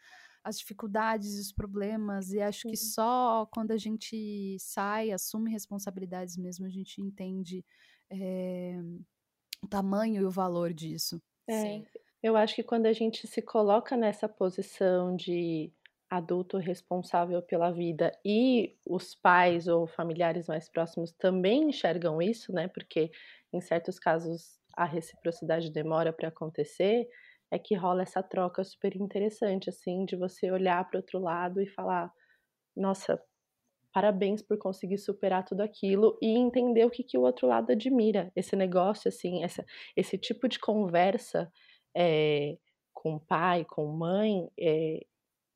[0.44, 6.66] as dificuldades, os problemas, e acho que só quando a gente sai, assume responsabilidades mesmo,
[6.66, 7.64] a gente entende
[8.12, 8.78] é,
[9.62, 11.20] o tamanho e o valor disso.
[11.48, 11.86] É, Sim.
[12.22, 15.72] Eu acho que quando a gente se coloca nessa posição de
[16.10, 22.68] adulto responsável pela vida e os pais ou familiares mais próximos também enxergam isso, né?
[22.68, 23.10] Porque
[23.52, 27.08] em certos casos a reciprocidade demora para acontecer,
[27.50, 31.66] é que rola essa troca super interessante, assim, de você olhar para outro lado e
[31.66, 32.12] falar:
[32.76, 33.22] nossa,
[33.92, 38.32] parabéns por conseguir superar tudo aquilo e entender o que, que o outro lado admira.
[38.34, 39.64] Esse negócio, assim, essa,
[39.96, 41.52] esse tipo de conversa
[41.94, 42.56] é,
[42.92, 45.04] com pai, com mãe, é,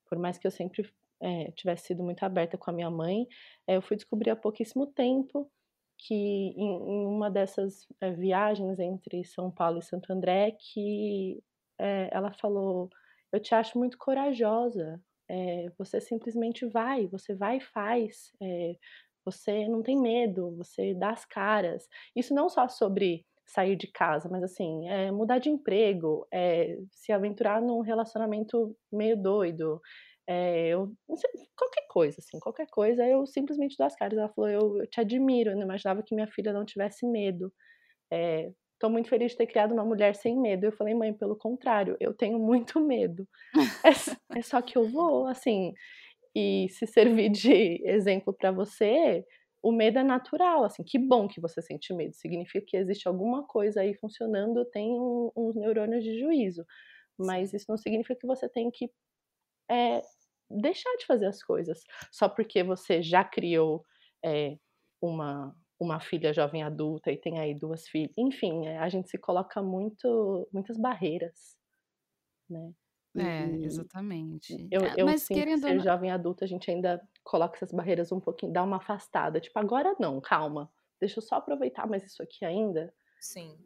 [0.08, 0.88] por mais que eu sempre
[1.22, 3.26] é, tivesse sido muito aberta com a minha mãe,
[3.66, 5.50] eu fui descobrir há pouquíssimo tempo
[5.98, 7.86] que em, em uma dessas
[8.18, 11.42] viagens entre São Paulo e Santo André, que
[11.78, 12.90] ela falou,
[13.32, 18.32] eu te acho muito corajosa, é, você simplesmente vai, você vai e faz.
[18.42, 18.76] É,
[19.24, 21.88] você não tem medo, você dá as caras.
[22.14, 27.12] Isso não só sobre sair de casa, mas assim, é mudar de emprego, é se
[27.12, 29.80] aventurar num relacionamento meio doido,
[30.28, 34.18] é, eu, sei, qualquer coisa, assim, qualquer coisa, eu simplesmente dou as caras.
[34.18, 37.52] Ela falou, eu, eu te admiro, eu não imaginava que minha filha não tivesse medo.
[38.78, 40.66] Tô muito feliz de ter criado uma mulher sem medo.
[40.66, 43.26] Eu falei, mãe, pelo contrário, eu tenho muito medo.
[43.84, 45.72] é, é só que eu vou, assim.
[46.34, 49.24] E se servir de exemplo para você,
[49.62, 53.44] o medo é natural, assim, que bom que você sente medo, significa que existe alguma
[53.46, 56.64] coisa aí funcionando, tem um, uns neurônios de juízo,
[57.18, 58.88] mas isso não significa que você tem que
[59.68, 60.02] é,
[60.48, 63.82] deixar de fazer as coisas, só porque você já criou
[64.24, 64.56] é,
[65.02, 69.18] uma, uma filha jovem adulta e tem aí duas filhas, enfim, é, a gente se
[69.18, 71.56] coloca muito, muitas barreiras,
[72.48, 72.72] né?
[73.18, 74.68] É, exatamente.
[74.70, 77.72] Eu, é, eu Mas sinto querendo que ser jovem adulta, a gente ainda coloca essas
[77.72, 79.40] barreiras um pouquinho, dá uma afastada.
[79.40, 80.70] Tipo, agora não, calma.
[81.00, 82.92] Deixa eu só aproveitar mais isso aqui ainda.
[83.18, 83.58] Sim.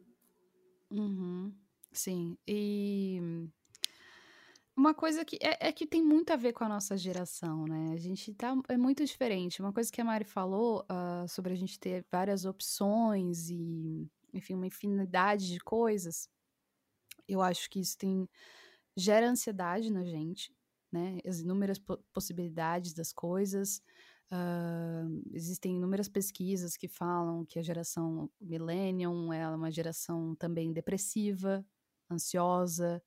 [0.89, 1.53] Uhum.
[1.91, 2.37] Sim.
[2.47, 3.49] E
[4.75, 7.91] uma coisa que é, é, que tem muito a ver com a nossa geração, né?
[7.93, 9.61] A gente tá é muito diferente.
[9.61, 14.55] Uma coisa que a Mari falou uh, sobre a gente ter várias opções e, enfim,
[14.55, 16.29] uma infinidade de coisas.
[17.27, 18.27] Eu acho que isso tem
[18.97, 20.53] gera ansiedade na gente,
[20.91, 21.19] né?
[21.25, 23.81] As inúmeras po possibilidades das coisas.
[24.31, 31.65] Uh, existem inúmeras pesquisas que falam que a geração millennium é uma geração também depressiva,
[32.09, 33.03] ansiosa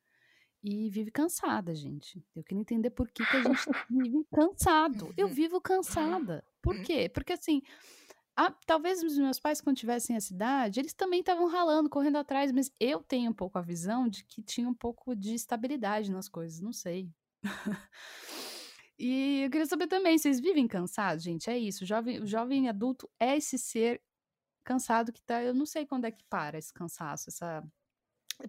[0.64, 2.24] e vive cansada, gente.
[2.34, 3.52] Eu queria entender por que, que a gente
[3.90, 5.12] vive cansado.
[5.14, 6.42] Eu vivo cansada.
[6.62, 7.10] Por quê?
[7.10, 7.60] Porque assim,
[8.34, 12.50] a, talvez os meus pais, quando tivessem essa idade, eles também estavam ralando, correndo atrás,
[12.50, 16.30] mas eu tenho um pouco a visão de que tinha um pouco de estabilidade nas
[16.30, 17.10] coisas, não sei.
[18.98, 21.50] e eu queria saber também, vocês vivem cansados, gente?
[21.50, 24.00] É isso, o jovem, o jovem adulto é esse ser
[24.64, 27.62] cansado que tá, eu não sei quando é que para esse cansaço, essa...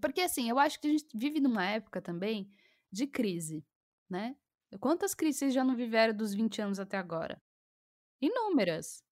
[0.01, 2.51] Porque assim, eu acho que a gente vive numa época também
[2.91, 3.65] de crise,
[4.09, 4.35] né?
[4.79, 7.41] Quantas crises vocês já não viveram dos 20 anos até agora?
[8.21, 9.03] Inúmeras.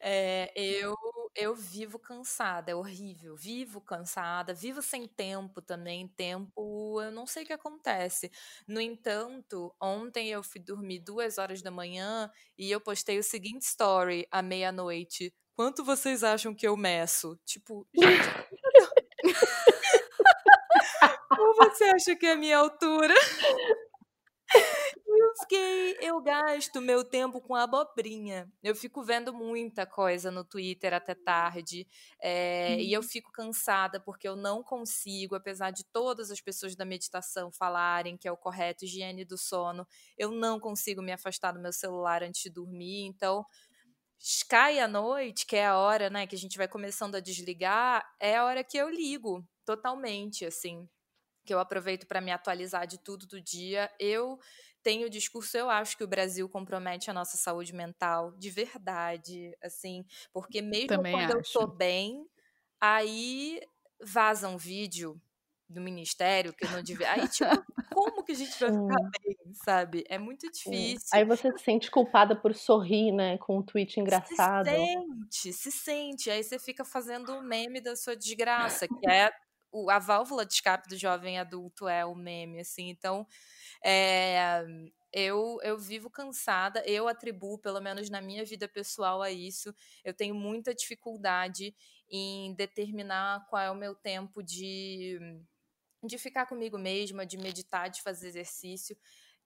[0.00, 0.94] É, eu,
[1.34, 3.36] eu vivo cansada, é horrível.
[3.36, 6.08] Vivo cansada, vivo sem tempo também.
[6.08, 8.30] Tempo, eu não sei o que acontece.
[8.66, 13.62] No entanto, ontem eu fui dormir duas horas da manhã e eu postei o seguinte
[13.62, 15.32] story à meia-noite.
[15.54, 17.38] Quanto vocês acham que eu meço?
[17.44, 18.52] Tipo, gente.
[21.70, 23.14] Você acha que é a minha altura?
[25.22, 28.50] Eu fiquei, eu gasto meu tempo com abobrinha.
[28.62, 31.86] Eu fico vendo muita coisa no Twitter até tarde.
[32.20, 33.06] É, e eu uhum.
[33.06, 38.26] fico cansada porque eu não consigo, apesar de todas as pessoas da meditação falarem que
[38.26, 39.86] é o correto, higiene do sono,
[40.18, 43.04] eu não consigo me afastar do meu celular antes de dormir.
[43.06, 43.44] Então,
[44.48, 48.04] cai a noite, que é a hora, né, que a gente vai começando a desligar,
[48.20, 50.88] é a hora que eu ligo totalmente, assim
[51.44, 53.90] que eu aproveito para me atualizar de tudo do dia.
[53.98, 54.38] Eu
[54.82, 59.56] tenho o discurso, eu acho que o Brasil compromete a nossa saúde mental de verdade,
[59.62, 61.38] assim, porque mesmo Também quando acho.
[61.38, 62.26] eu tô bem,
[62.80, 63.60] aí
[64.00, 65.20] vaza um vídeo
[65.68, 67.12] do ministério que eu não devia.
[67.12, 70.04] Aí, tipo, como que a gente vai ficar bem, sabe?
[70.08, 71.08] É muito difícil.
[71.12, 73.38] Aí você se sente culpada por sorrir, né?
[73.38, 74.66] Com um tweet engraçado.
[74.66, 76.30] Se sente, se sente.
[76.30, 79.30] Aí você fica fazendo o meme da sua desgraça, que é
[79.72, 82.88] o, a válvula de escape do jovem adulto é o meme, assim.
[82.90, 83.26] Então,
[83.84, 84.64] é,
[85.12, 89.74] eu, eu vivo cansada, eu atribuo, pelo menos na minha vida pessoal, a isso.
[90.04, 91.74] Eu tenho muita dificuldade
[92.10, 95.18] em determinar qual é o meu tempo de,
[96.04, 98.96] de ficar comigo mesma, de meditar, de fazer exercício.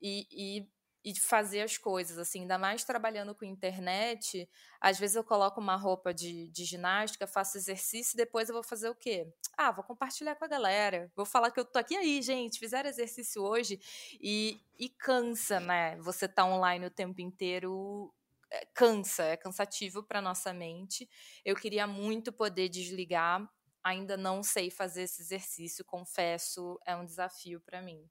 [0.00, 0.68] E, e
[1.06, 5.60] e de fazer as coisas, assim, ainda mais trabalhando com internet, às vezes eu coloco
[5.60, 9.32] uma roupa de, de ginástica, faço exercício e depois eu vou fazer o quê?
[9.56, 12.90] Ah, vou compartilhar com a galera, vou falar que eu tô aqui aí, gente, fizeram
[12.90, 13.78] exercício hoje
[14.20, 15.96] e, e cansa, né?
[15.98, 18.12] Você tá online o tempo inteiro,
[18.50, 21.08] é, cansa, é cansativo para nossa mente.
[21.44, 23.48] Eu queria muito poder desligar,
[23.80, 28.10] ainda não sei fazer esse exercício, confesso, é um desafio para mim.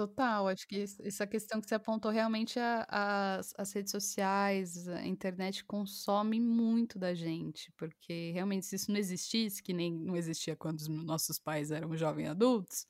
[0.00, 5.06] Total, acho que essa questão que você apontou realmente a, as, as redes sociais, a
[5.06, 10.56] internet consome muito da gente, porque realmente se isso não existisse, que nem não existia
[10.56, 12.86] quando os nossos pais eram jovens adultos,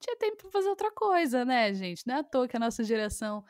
[0.00, 2.04] tinha tempo para fazer outra coisa, né, gente?
[2.04, 3.44] Não é à toa que a nossa geração,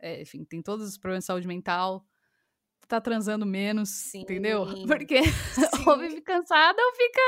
[0.00, 2.04] é, enfim, tem todos os problemas de saúde mental,
[2.88, 4.22] tá transando menos, Sim.
[4.22, 4.66] entendeu?
[4.84, 5.22] Porque
[5.54, 5.88] Sim.
[5.88, 7.20] ou vive cansada ou fica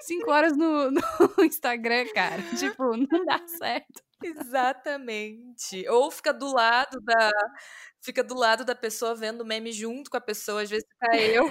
[0.00, 0.90] cinco horas no,
[1.38, 2.42] no Instagram, cara.
[2.58, 4.02] tipo, não dá certo.
[4.24, 5.88] Exatamente.
[5.88, 7.30] Ou fica do lado da
[8.00, 11.44] fica do lado da pessoa vendo meme junto com a pessoa, às vezes fica eu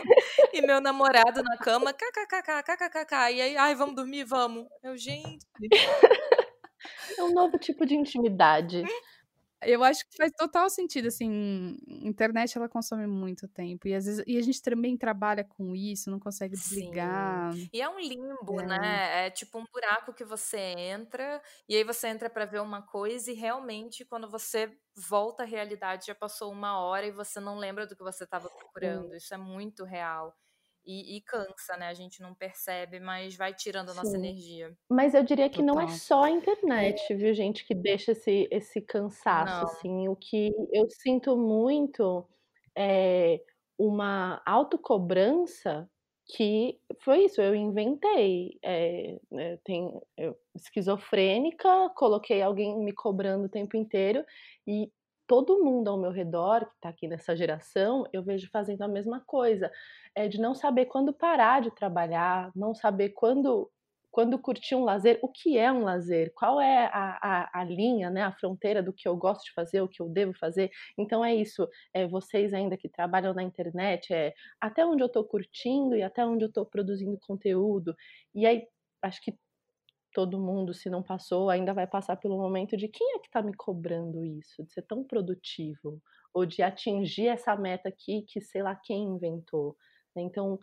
[0.53, 4.67] e meu namorado na cama, kkkk, kkkk, e aí, ai, vamos dormir, vamos.
[4.83, 5.45] Eu, gente.
[7.17, 8.83] É um novo tipo de intimidade.
[9.63, 14.23] Eu acho que faz total sentido, assim, internet ela consome muito tempo e às vezes
[14.25, 17.53] e a gente também trabalha com isso, não consegue desligar.
[17.53, 17.69] Sim.
[17.71, 18.65] E é um limbo, é.
[18.65, 19.27] né?
[19.27, 23.31] É tipo um buraco que você entra e aí você entra para ver uma coisa
[23.31, 27.85] e realmente quando você volta à realidade já passou uma hora e você não lembra
[27.85, 29.15] do que você estava procurando.
[29.15, 30.35] Isso é muito real.
[30.85, 31.87] E, e, cansa, né?
[31.87, 34.17] A gente não percebe, mas vai tirando a nossa Sim.
[34.17, 34.75] energia.
[34.89, 35.75] Mas eu diria que Total.
[35.75, 39.63] não é só a internet, viu, gente, que deixa esse, esse cansaço, não.
[39.63, 40.07] assim.
[40.07, 42.27] O que eu sinto muito
[42.75, 43.41] é
[43.77, 45.89] uma autocobrança
[46.25, 48.57] que foi isso, eu inventei.
[48.63, 54.23] É, é, tem, eu, esquizofrênica, coloquei alguém me cobrando o tempo inteiro
[54.65, 54.91] e
[55.31, 59.23] todo mundo ao meu redor, que está aqui nessa geração, eu vejo fazendo a mesma
[59.25, 59.71] coisa.
[60.13, 63.71] É de não saber quando parar de trabalhar, não saber quando
[64.11, 66.33] quando curtir um lazer, o que é um lazer?
[66.35, 69.79] Qual é a, a, a, linha, né, a fronteira do que eu gosto de fazer,
[69.79, 70.69] o que eu devo fazer?
[70.97, 75.23] Então é isso, é, vocês ainda que trabalham na internet, é até onde eu estou
[75.23, 77.95] curtindo e até onde eu estou produzindo conteúdo.
[78.35, 78.67] E aí,
[79.01, 79.33] acho que
[80.11, 83.41] todo mundo, se não passou, ainda vai passar pelo momento de quem é que está
[83.41, 86.01] me cobrando isso, de ser tão produtivo,
[86.33, 89.75] ou de atingir essa meta aqui que sei lá quem inventou.
[90.15, 90.23] Né?
[90.23, 90.59] Então,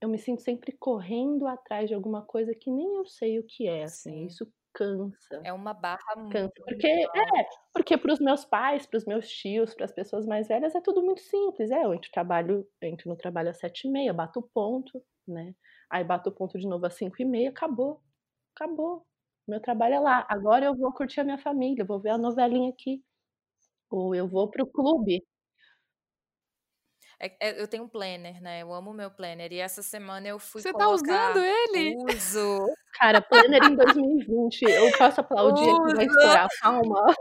[0.00, 3.68] eu me sinto sempre correndo atrás de alguma coisa que nem eu sei o que
[3.68, 4.26] é, assim, Sim.
[4.26, 5.40] isso cansa.
[5.44, 9.28] É uma barra cansa, muito porque é, porque para os meus pais, para os meus
[9.28, 13.08] tios, para as pessoas mais velhas é tudo muito simples, é, eu entro trabalho, entro
[13.08, 15.54] no trabalho às sete e meia, bato o ponto, né?
[15.90, 18.00] Aí bato o ponto de novo às cinco e meia, acabou
[18.54, 19.06] acabou.
[19.46, 20.26] Meu trabalho é lá.
[20.28, 23.02] Agora eu vou curtir a minha família, vou ver a novelinha aqui.
[23.90, 25.22] Ou eu vou pro clube.
[27.20, 28.62] É, é, eu tenho um planner, né?
[28.62, 29.52] Eu amo o meu planner.
[29.52, 31.94] E essa semana eu fui Você tá usando ele?
[32.10, 32.66] Uso.
[32.94, 34.62] Cara, planner em 2020.
[34.62, 35.82] Eu posso aplaudir Uso.
[35.82, 37.14] aqui, vai estourar a palma.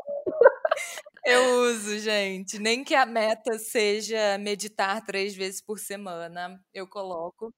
[1.24, 2.58] Eu uso, gente.
[2.58, 7.54] Nem que a meta seja meditar três vezes por semana, eu coloco.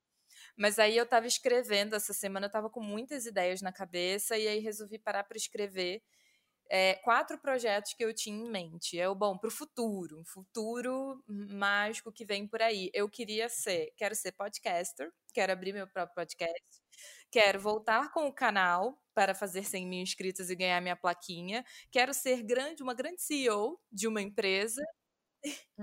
[0.57, 4.47] Mas aí eu estava escrevendo essa semana, eu estava com muitas ideias na cabeça e
[4.47, 6.01] aí resolvi parar para escrever
[6.69, 8.99] é, quatro projetos que eu tinha em mente.
[9.05, 12.89] O bom para o futuro, um futuro mágico que vem por aí.
[12.93, 16.81] Eu queria ser, quero ser podcaster, quero abrir meu próprio podcast,
[17.31, 22.13] quero voltar com o canal para fazer 100 mil inscritos e ganhar minha plaquinha, quero
[22.13, 24.81] ser grande, uma grande CEO de uma empresa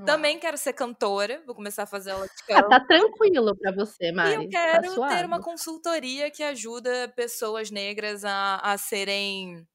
[0.07, 2.67] também quero ser cantora, vou começar a fazer aula de canto.
[2.67, 4.31] Ah, tá tranquilo para você, Mari.
[4.31, 9.67] E eu tá quero tá ter uma consultoria que ajuda pessoas negras a, a serem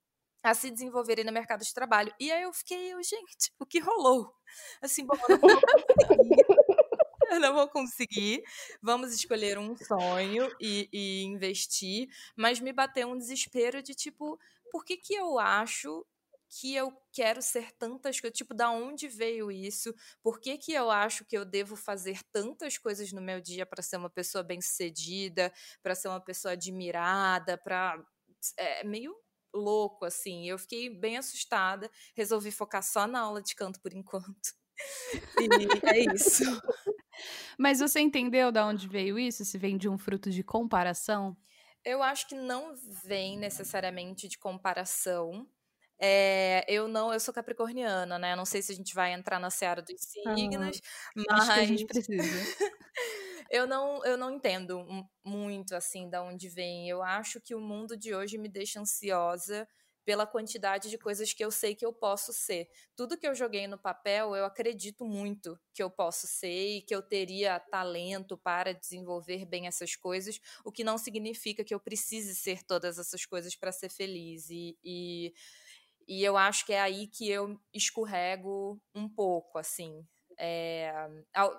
[0.44, 2.14] a se desenvolverem no mercado de trabalho.
[2.20, 4.32] E aí eu fiquei, eu, gente, o que rolou?
[4.80, 6.46] Assim, bom, eu não vou conseguir.
[7.32, 8.44] eu não vou conseguir.
[8.82, 12.08] Vamos escolher um sonho e, e investir.
[12.36, 14.40] Mas me bateu um desespero de tipo,
[14.72, 16.06] por que que eu acho
[16.50, 19.93] que eu quero ser tantas coisas, tipo, da onde veio isso?
[20.22, 23.82] Por que, que eu acho que eu devo fazer tantas coisas no meu dia para
[23.82, 28.04] ser uma pessoa bem-sucedida, para ser uma pessoa admirada, para
[28.58, 29.16] é meio
[29.54, 30.48] louco assim.
[30.48, 34.54] Eu fiquei bem assustada, resolvi focar só na aula de canto por enquanto.
[35.39, 36.43] E é isso.
[37.58, 39.46] Mas você entendeu da onde veio isso?
[39.46, 41.38] Se vem de um fruto de comparação?
[41.84, 42.76] Eu acho que não
[43.06, 45.48] vem necessariamente de comparação,
[46.00, 48.36] é, eu não, eu sou capricorniana, né?
[48.36, 50.82] Não sei se a gente vai entrar na seara dos signos,
[51.30, 52.16] ah, mas a gente precisa.
[53.50, 54.86] eu não, eu não entendo
[55.24, 56.89] muito assim da onde vem.
[56.89, 59.68] Eu acho que o mundo de hoje me deixa ansiosa
[60.06, 62.70] pela quantidade de coisas que eu sei que eu posso ser.
[62.96, 66.93] Tudo que eu joguei no papel, eu acredito muito que eu posso ser e que
[66.93, 72.36] eu teria talento para desenvolver bem essas coisas, o que não significa que eu precise
[72.36, 74.48] ser todas essas coisas para ser feliz.
[74.52, 75.34] E, e
[76.08, 80.06] e eu acho que é aí que eu escorrego um pouco, assim.
[80.38, 80.93] É,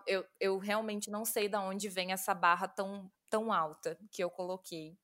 [0.07, 4.31] eu, eu realmente não sei de onde vem essa barra tão, tão alta que eu
[4.31, 4.97] coloquei.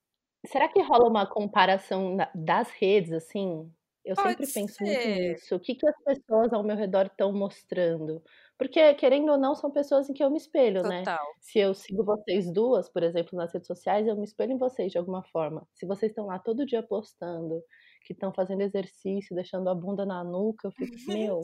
[0.47, 3.73] Será que rola uma comparação das redes, assim?
[4.05, 4.85] Eu Pode sempre penso ser.
[4.85, 5.55] muito nisso.
[5.55, 8.23] O que, que as pessoas ao meu redor estão mostrando?
[8.59, 10.99] Porque, querendo ou não, são pessoas em que eu me espelho, né?
[11.01, 11.25] Total.
[11.25, 11.33] né?
[11.41, 14.91] Se eu sigo vocês duas, por exemplo, nas redes sociais, eu me espelho em vocês
[14.91, 15.67] de alguma forma.
[15.73, 17.63] Se vocês estão lá todo dia postando,
[18.03, 21.41] que estão fazendo exercício, deixando a bunda na nuca, eu fico, meu,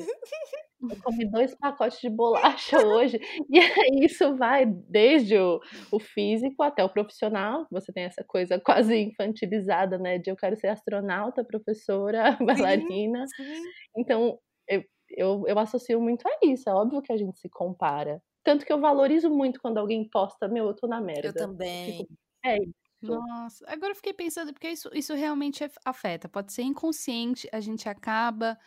[0.81, 3.19] eu comi dois pacotes de bolacha hoje.
[3.51, 7.67] E aí isso vai desde o, o físico até o profissional.
[7.71, 10.19] Você tem essa coisa quase infantilizada, né?
[10.19, 13.27] De eu quero ser astronauta, professora, bailarina.
[13.37, 13.63] Sim, sim.
[13.97, 14.39] Então,
[14.69, 16.69] eu, eu, eu associo muito a isso.
[16.69, 18.23] É óbvio que a gente se compara.
[18.45, 21.29] Tanto que eu valorizo muito quando alguém posta, meu, eu tô na merda.
[21.29, 21.99] Eu também.
[21.99, 22.88] Fico, é isso.
[23.01, 26.29] Nossa, agora eu fiquei pensando, porque isso, isso realmente afeta.
[26.29, 28.59] Pode ser inconsciente, a gente acaba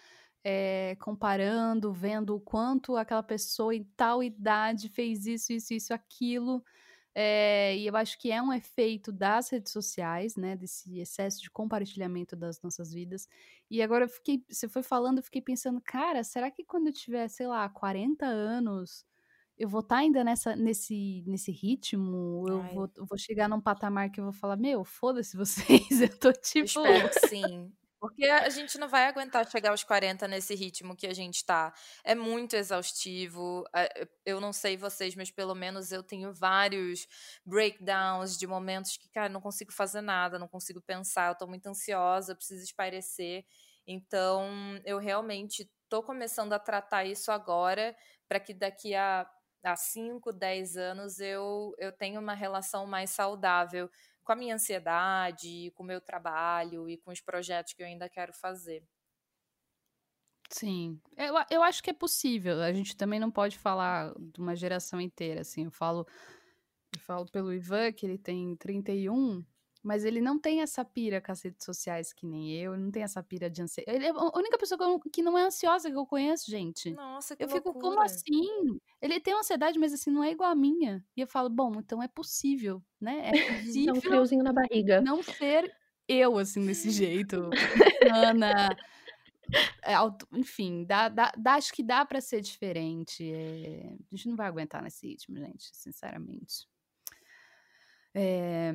[0.43, 6.63] é, comparando, vendo o quanto aquela pessoa em tal idade fez isso, isso, isso, aquilo.
[7.13, 10.55] É, e eu acho que é um efeito das redes sociais, né?
[10.55, 13.27] Desse excesso de compartilhamento das nossas vidas.
[13.69, 16.93] E agora eu fiquei, você foi falando, eu fiquei pensando, cara, será que quando eu
[16.93, 19.05] tiver, sei lá, 40 anos,
[19.61, 22.43] eu vou estar tá ainda nessa, nesse, nesse ritmo?
[22.47, 25.61] Eu vou, eu vou chegar num patamar que eu vou falar, meu, foda-se vocês,
[26.01, 26.79] eu tô tipo.
[26.79, 27.71] Eu espero que sim.
[27.99, 31.71] Porque a gente não vai aguentar chegar aos 40 nesse ritmo que a gente tá.
[32.03, 33.63] É muito exaustivo.
[34.25, 37.07] Eu não sei vocês, mas pelo menos eu tenho vários
[37.45, 41.67] breakdowns de momentos que, cara, não consigo fazer nada, não consigo pensar, eu tô muito
[41.67, 43.45] ansiosa, eu preciso espairecer.
[43.85, 44.49] Então,
[44.83, 47.95] eu realmente tô começando a tratar isso agora
[48.27, 49.29] para que daqui a
[49.63, 53.89] há 5, 10 anos eu, eu tenho uma relação mais saudável
[54.23, 58.09] com a minha ansiedade, com o meu trabalho e com os projetos que eu ainda
[58.09, 58.83] quero fazer.
[60.49, 62.61] Sim, eu, eu acho que é possível.
[62.61, 65.65] A gente também não pode falar de uma geração inteira, assim.
[65.65, 66.05] Eu falo,
[66.93, 69.45] eu falo pelo Ivan, que ele tem 31,
[69.83, 73.03] mas ele não tem essa pira com as redes sociais que nem eu, não tem
[73.03, 73.97] essa pira de ansiedade.
[73.97, 76.91] Ele é a única pessoa que não é ansiosa que eu conheço, gente.
[76.91, 77.73] Nossa, que Eu loucura.
[77.73, 78.79] fico, como assim?
[79.01, 81.03] Ele tem ansiedade, mas assim, não é igual a minha.
[81.17, 83.29] E eu falo, bom, então é possível, né?
[83.29, 83.31] É
[83.65, 83.95] possível.
[83.95, 85.01] Um friozinho na barriga.
[85.01, 85.73] Não ser
[86.07, 87.49] eu, assim, desse jeito.
[88.13, 88.75] Ana.
[89.83, 89.93] É,
[90.33, 93.31] enfim, dá, dá, dá, acho que dá para ser diferente.
[93.31, 96.67] É, a gente não vai aguentar nesse ritmo, gente, sinceramente.
[98.13, 98.73] É,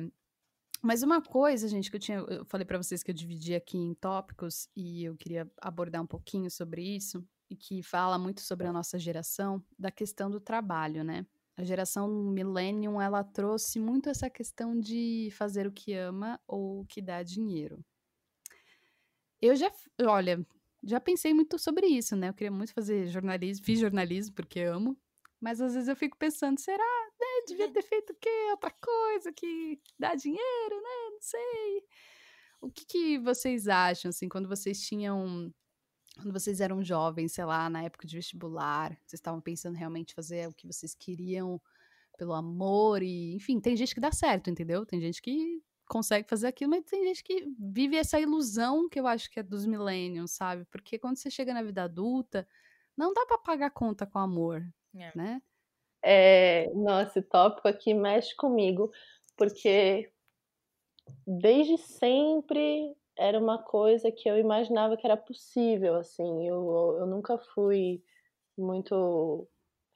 [0.87, 3.77] mas uma coisa, gente, que eu tinha, eu falei para vocês que eu dividi aqui
[3.77, 8.67] em tópicos e eu queria abordar um pouquinho sobre isso e que fala muito sobre
[8.67, 11.25] a nossa geração, da questão do trabalho, né?
[11.57, 16.85] A geração millennium, ela trouxe muito essa questão de fazer o que ama ou o
[16.85, 17.83] que dá dinheiro.
[19.41, 19.69] Eu já,
[20.03, 20.47] olha,
[20.81, 22.29] já pensei muito sobre isso, né?
[22.29, 24.97] Eu queria muito fazer jornalismo, fiz jornalismo porque amo,
[25.37, 26.96] mas às vezes eu fico pensando, será?
[27.19, 27.27] Né?
[27.47, 28.47] Devia ter feito o quê?
[28.51, 31.09] Outra coisa que dá dinheiro, né?
[31.11, 31.83] Não sei.
[32.61, 35.53] O que, que vocês acham, assim, quando vocês tinham.
[36.15, 40.47] Quando vocês eram jovens, sei lá, na época de vestibular, vocês estavam pensando realmente fazer
[40.47, 41.61] o que vocês queriam
[42.17, 44.83] pelo amor e, enfim, tem gente que dá certo, entendeu?
[44.83, 49.07] Tem gente que consegue fazer aquilo, mas tem gente que vive essa ilusão que eu
[49.07, 50.65] acho que é dos millennials, sabe?
[50.65, 52.47] Porque quando você chega na vida adulta,
[52.95, 55.15] não dá para pagar conta com amor, é.
[55.15, 55.41] né?
[56.09, 58.89] É, nossa, esse tópico aqui mexe comigo,
[59.35, 60.09] porque
[61.27, 67.37] desde sempre era uma coisa que eu imaginava que era possível, assim, eu, eu nunca
[67.37, 68.01] fui
[68.57, 69.49] muito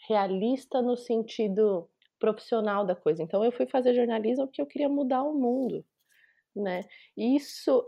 [0.06, 1.90] realista no sentido
[2.20, 3.24] profissional da coisa.
[3.24, 5.86] Então eu fui fazer jornalismo porque eu queria mudar o mundo,
[6.54, 6.84] né?
[7.16, 7.86] E isso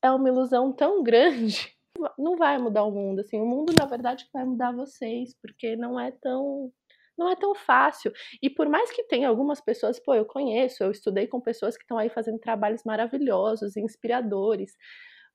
[0.00, 1.76] é uma ilusão tão grande.
[2.16, 6.00] Não vai mudar o mundo, assim, o mundo na verdade vai mudar vocês, porque não
[6.00, 6.72] é tão
[7.18, 8.12] não é tão fácil.
[8.42, 11.84] E por mais que tenha algumas pessoas, pô, eu conheço, eu estudei com pessoas que
[11.84, 14.72] estão aí fazendo trabalhos maravilhosos, inspiradores,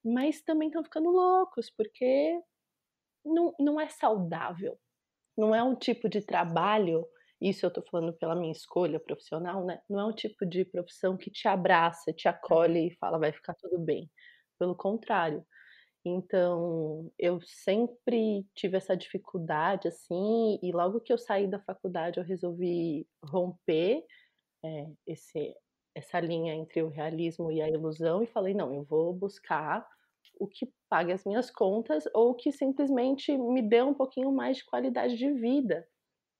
[0.03, 2.39] mas também estão ficando loucos, porque
[3.25, 4.77] não, não é saudável.
[5.37, 7.07] Não é um tipo de trabalho,
[7.41, 9.79] isso eu estou falando pela minha escolha profissional, né?
[9.89, 13.53] Não é um tipo de profissão que te abraça, te acolhe e fala, vai ficar
[13.55, 14.09] tudo bem.
[14.59, 15.45] Pelo contrário,
[16.07, 22.23] então, eu sempre tive essa dificuldade, assim, e logo que eu saí da faculdade, eu
[22.25, 24.05] resolvi romper
[24.63, 25.55] é, esse,
[25.95, 29.87] essa linha entre o realismo e a ilusão e falei: não, eu vou buscar
[30.39, 34.65] o que pague as minhas contas ou que simplesmente me dê um pouquinho mais de
[34.65, 35.87] qualidade de vida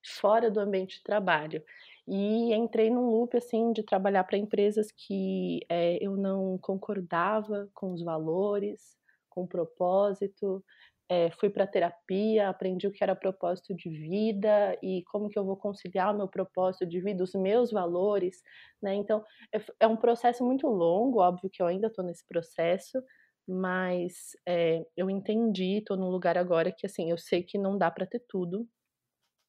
[0.05, 1.63] fora do ambiente de trabalho.
[2.07, 7.93] E entrei num loop assim de trabalhar para empresas que é, eu não concordava com
[7.93, 8.96] os valores,
[9.37, 10.63] com propósito,
[11.07, 15.45] é, fui para terapia, aprendi o que era propósito de vida e como que eu
[15.45, 18.41] vou conciliar o meu propósito de vida, os meus valores,
[18.81, 18.95] né?
[18.95, 19.23] Então
[19.53, 22.99] é, é um processo muito longo, óbvio que eu ainda estou nesse processo,
[23.47, 27.91] mas é, eu entendi, estou num lugar agora que assim eu sei que não dá
[27.91, 28.67] para ter tudo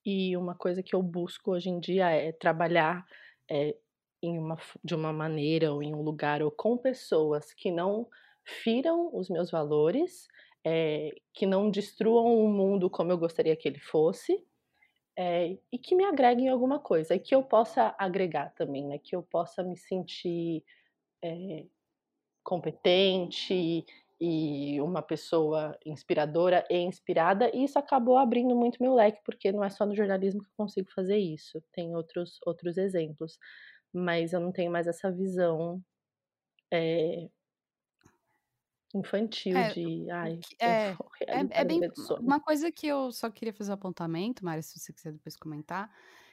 [0.05, 3.05] e uma coisa que eu busco hoje em dia é trabalhar
[3.51, 3.75] é,
[4.23, 8.07] em uma, de uma maneira ou em um lugar ou com pessoas que não
[8.49, 10.27] firam os meus valores,
[10.65, 14.45] é, que não destruam o mundo como eu gostaria que ele fosse,
[15.17, 18.99] é, e que me agreguem alguma coisa, e que eu possa agregar também, né?
[18.99, 20.65] Que eu possa me sentir
[21.23, 21.67] é,
[22.45, 23.85] competente
[24.21, 29.63] e uma pessoa inspiradora e inspirada, e isso acabou abrindo muito meu leque, porque não
[29.63, 33.39] é só no jornalismo que eu consigo fazer isso, tem outros, outros exemplos,
[33.93, 35.81] mas eu não tenho mais essa visão
[36.73, 37.29] é,
[38.95, 41.81] infantil É, de, ai, é, é, realizar é bem
[42.21, 45.91] uma coisa que eu só queria fazer um apontamento, Mari, se você quiser depois comentar.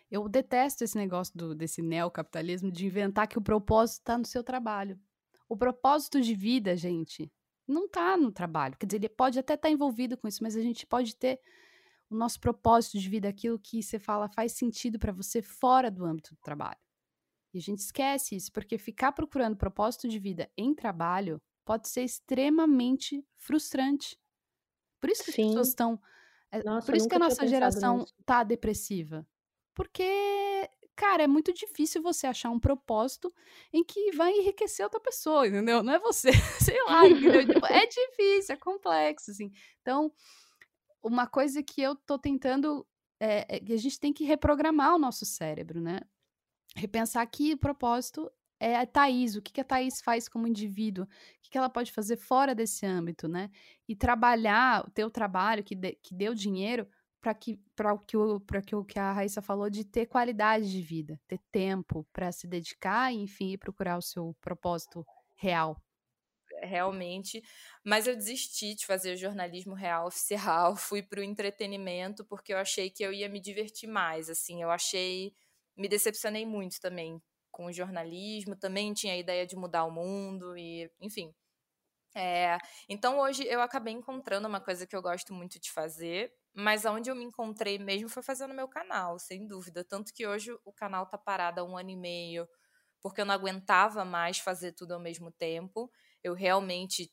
[0.10, 4.44] Eu detesto esse negócio do, desse neocapitalismo de inventar que o propósito está no seu
[4.44, 5.00] trabalho.
[5.50, 7.32] O propósito de vida, gente,
[7.68, 8.78] não está no trabalho.
[8.78, 11.40] Quer dizer, ele pode até estar envolvido com isso, mas a gente pode ter
[12.10, 16.06] o nosso propósito de vida, aquilo que você fala faz sentido para você fora do
[16.06, 16.80] âmbito do trabalho.
[17.54, 22.04] E a gente esquece isso, porque ficar procurando propósito de vida em trabalho pode ser
[22.04, 24.18] extremamente frustrante.
[25.02, 25.72] Por isso que as pessoas Sim.
[25.72, 26.02] estão.
[26.52, 28.14] é, Nossa, por isso que a nossa geração nisso.
[28.26, 29.28] tá depressiva.
[29.74, 30.08] Porque,
[30.96, 33.34] cara, é muito difícil você achar um propósito
[33.74, 35.84] em que vai enriquecer outra pessoa, entendeu?
[35.84, 36.30] Não é você,
[36.62, 37.02] sei lá?
[37.52, 39.52] Tipo, é difícil, é complexo, assim.
[39.82, 40.14] Então,
[41.04, 42.88] uma coisa que eu tô tentando
[43.20, 46.00] é, é que a gente tem que reprogramar o nosso cérebro, né?
[46.76, 51.08] Repensar que o propósito é a Thaís, o que, a Thaís faz como indivíduo, o
[51.42, 53.50] que, ela pode fazer fora desse âmbito, né?
[53.88, 56.88] E trabalhar o teu trabalho que, de, que deu dinheiro
[57.22, 60.72] para que para o que para que o que a Raíssa falou de ter qualidade
[60.72, 65.82] de vida, ter tempo para se dedicar, enfim, e procurar o seu propósito real.
[66.62, 67.42] realmente.
[67.84, 72.90] Mas eu desisti de fazer jornalismo real oficial, fui para o entretenimento porque eu achei
[72.90, 74.30] que eu ia me divertir mais.
[74.30, 75.34] Assim, eu achei,
[75.76, 77.22] me decepcionei muito também
[77.56, 78.54] com o jornalismo.
[78.54, 81.34] Também tinha a ideia de mudar o mundo e, enfim.
[82.14, 82.58] É,
[82.90, 87.10] então hoje eu acabei encontrando uma coisa que eu gosto muito de fazer, mas onde
[87.10, 89.86] eu me encontrei mesmo foi fazendo meu canal, sem dúvida.
[89.86, 92.48] Tanto que hoje o canal tá parado há um ano e meio,
[93.02, 95.90] porque eu não aguentava mais fazer tudo ao mesmo tempo.
[96.24, 97.12] Eu realmente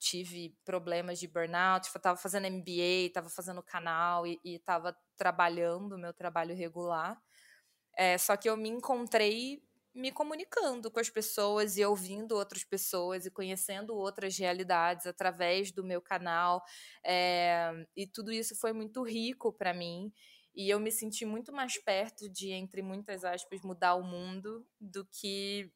[0.00, 6.54] tive problemas de burnout, estava fazendo MBA, estava fazendo canal e estava trabalhando meu trabalho
[6.54, 7.20] regular.
[7.96, 9.62] É, só que eu me encontrei
[9.94, 15.84] me comunicando com as pessoas e ouvindo outras pessoas e conhecendo outras realidades através do
[15.84, 16.62] meu canal.
[17.04, 20.12] É, e tudo isso foi muito rico para mim.
[20.54, 25.04] E eu me senti muito mais perto de, entre muitas aspas, mudar o mundo do
[25.06, 25.70] que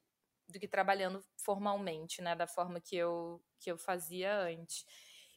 [0.49, 4.85] do que trabalhando formalmente, né, da forma que eu que eu fazia antes.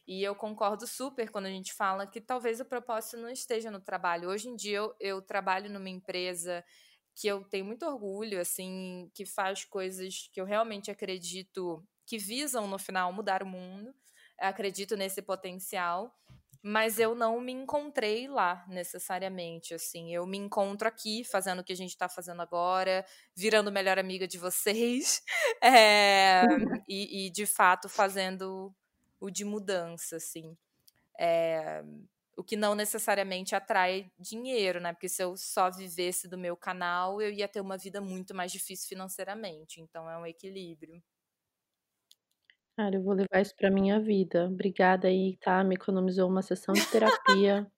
[0.06, 3.80] E eu concordo super quando a gente fala que talvez o propósito não esteja no
[3.80, 4.28] trabalho.
[4.28, 6.64] Hoje em dia eu, eu trabalho numa empresa
[7.14, 12.66] que eu tenho muito orgulho, assim, que faz coisas que eu realmente acredito que visam
[12.66, 13.94] no final mudar o mundo.
[14.38, 16.12] Acredito nesse potencial,
[16.62, 20.14] mas eu não me encontrei lá necessariamente, assim.
[20.14, 23.04] Eu me encontro aqui fazendo o que a gente está fazendo agora,
[23.34, 25.22] virando melhor amiga de vocês,
[25.62, 26.42] é,
[26.88, 28.74] e, e, de fato fazendo
[29.20, 30.56] o de mudança, assim.
[31.18, 31.82] É,
[32.36, 34.92] o que não necessariamente atrai dinheiro, né?
[34.92, 38.50] Porque se eu só vivesse do meu canal, eu ia ter uma vida muito mais
[38.50, 39.80] difícil financeiramente.
[39.80, 41.02] Então é um equilíbrio.
[42.76, 44.46] Cara, eu vou levar isso pra minha vida.
[44.46, 45.62] Obrigada aí, tá?
[45.62, 47.70] Me economizou uma sessão de terapia.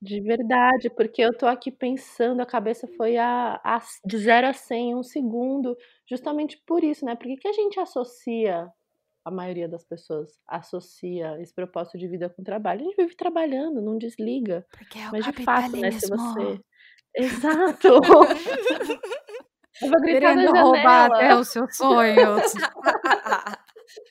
[0.00, 4.52] De verdade, porque eu tô aqui pensando, a cabeça foi a, a de 0 a
[4.52, 5.76] 100 em um segundo,
[6.10, 7.14] justamente por isso, né?
[7.14, 8.68] Por que, que a gente associa
[9.24, 12.80] a maioria das pessoas associa esse propósito de vida com trabalho.
[12.80, 14.66] A gente vive trabalhando, não desliga.
[14.70, 16.60] Porque é o Mas de fato, né, se você.
[17.14, 17.88] Exato!
[17.88, 18.00] Eu
[19.88, 22.52] vou gritar Querendo roubar até os seus sonhos,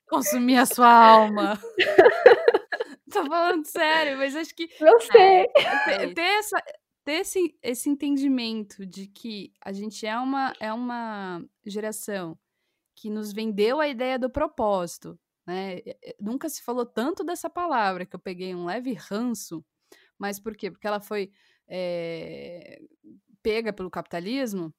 [0.08, 1.60] consumir a sua alma.
[3.12, 5.48] Tô falando sério, mas acho que Eu sei.
[5.48, 6.64] ter, ter essa,
[7.04, 12.38] ter esse, esse entendimento de que a gente é uma, é uma geração
[13.02, 15.78] que nos vendeu a ideia do propósito, né?
[16.20, 19.66] Nunca se falou tanto dessa palavra que eu peguei um leve ranço,
[20.20, 20.70] mas por quê?
[20.70, 21.32] Porque ela foi
[21.68, 22.80] é,
[23.42, 24.72] pega pelo capitalismo,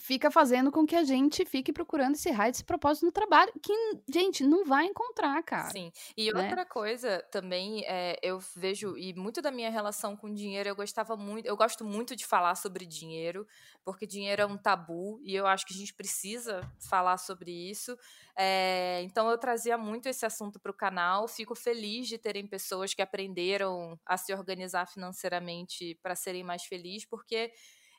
[0.00, 3.72] fica fazendo com que a gente fique procurando esse raio, esse propósito no trabalho, que,
[4.12, 5.70] gente, não vai encontrar, cara.
[5.70, 5.92] Sim.
[6.16, 6.42] E né?
[6.42, 11.16] outra coisa também, é, eu vejo, e muito da minha relação com dinheiro, eu gostava
[11.16, 13.46] muito, eu gosto muito de falar sobre dinheiro,
[13.84, 17.96] porque dinheiro é um tabu, e eu acho que a gente precisa falar sobre isso.
[18.36, 21.28] É, então eu trazia muito esse assunto para o canal.
[21.28, 27.06] Fico feliz de terem pessoas que aprenderam a se organizar financeiramente para serem mais felizes,
[27.06, 27.52] porque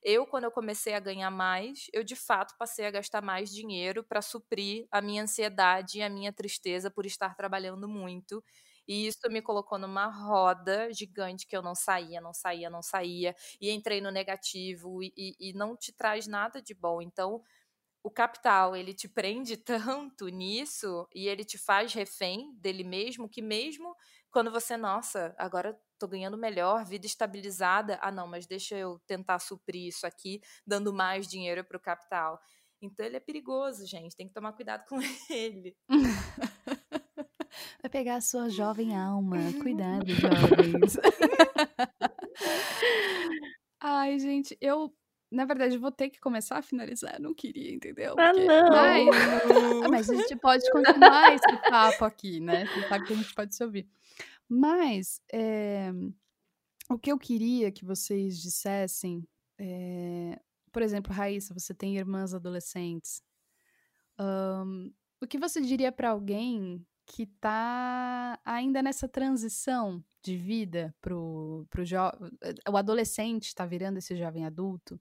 [0.03, 4.03] eu, quando eu comecei a ganhar mais, eu de fato passei a gastar mais dinheiro
[4.03, 8.43] para suprir a minha ansiedade e a minha tristeza por estar trabalhando muito.
[8.87, 13.35] E isso me colocou numa roda gigante que eu não saía, não saía, não saía,
[13.59, 17.01] e entrei no negativo e, e, e não te traz nada de bom.
[17.01, 17.41] Então,
[18.03, 23.41] o capital ele te prende tanto nisso e ele te faz refém dele mesmo que
[23.41, 23.95] mesmo
[24.31, 29.37] quando você, nossa, agora tô ganhando melhor, vida estabilizada, ah não, mas deixa eu tentar
[29.37, 32.41] suprir isso aqui, dando mais dinheiro para o capital.
[32.81, 34.99] Então ele é perigoso, gente, tem que tomar cuidado com
[35.29, 35.77] ele.
[37.81, 39.37] Vai pegar a sua jovem alma.
[39.61, 40.97] Cuidado, jovens.
[43.79, 44.91] Ai, gente, eu
[45.31, 47.15] na verdade, vou ter que começar a finalizar.
[47.15, 48.15] Eu não queria, entendeu?
[48.19, 48.47] Ah, Porque...
[48.49, 49.79] Ah, não!
[49.89, 49.89] Mas...
[49.89, 52.65] mas a gente pode continuar esse papo aqui, né?
[52.65, 53.89] Você sabe que a gente pode se ouvir.
[54.53, 55.93] Mas é...
[56.89, 59.25] o que eu queria que vocês dissessem,
[59.57, 60.37] é...
[60.73, 63.23] por exemplo, Raíssa, você tem irmãs adolescentes.
[64.19, 64.91] Um...
[65.21, 71.83] o que você diria para alguém que está ainda nessa transição de vida pro, pro
[72.69, 74.99] o adolescente está virando esse jovem adulto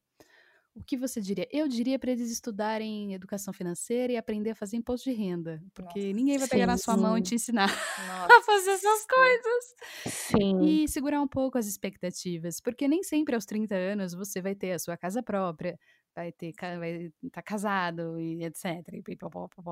[0.75, 1.49] o que você diria?
[1.51, 5.99] Eu diria para eles estudarem educação financeira e aprender a fazer imposto de renda, porque
[5.99, 7.01] Nossa, ninguém vai pegar sim, na sua sim.
[7.01, 7.69] mão e te ensinar
[8.07, 9.75] Nossa, a fazer essas coisas.
[10.07, 10.61] Sim.
[10.63, 14.73] E segurar um pouco as expectativas, porque nem sempre aos 30 anos você vai ter
[14.73, 15.79] a sua casa própria,
[16.15, 18.83] vai ter vai estar tá casado e etc.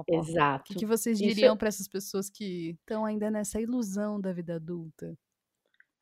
[0.08, 0.64] Exato.
[0.64, 1.58] O que, que vocês diriam Isso...
[1.58, 5.16] para essas pessoas que estão ainda nessa ilusão da vida adulta?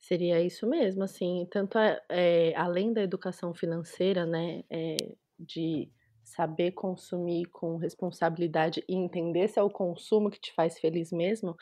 [0.07, 1.77] Seria isso mesmo, assim, tanto
[2.09, 4.97] é, além da educação financeira, né, é,
[5.37, 5.91] de
[6.23, 11.57] saber consumir com responsabilidade e entender se é o consumo que te faz feliz mesmo,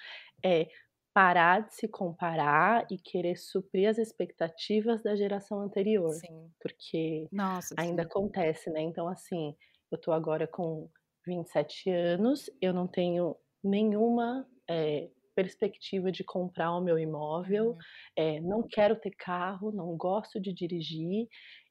[0.45, 0.69] é
[1.15, 6.21] parar de se comparar e querer suprir as expectativas da geração anterior.
[6.21, 6.55] Sim.
[6.61, 8.09] Porque Nossa, ainda sim.
[8.11, 8.83] acontece, né?
[8.83, 9.57] Então, assim,
[9.91, 10.91] eu tô agora com
[11.27, 17.79] 27 anos, eu não tenho nenhuma é, perspectiva de comprar o meu imóvel, uhum.
[18.17, 21.27] é, não quero ter carro, não gosto de dirigir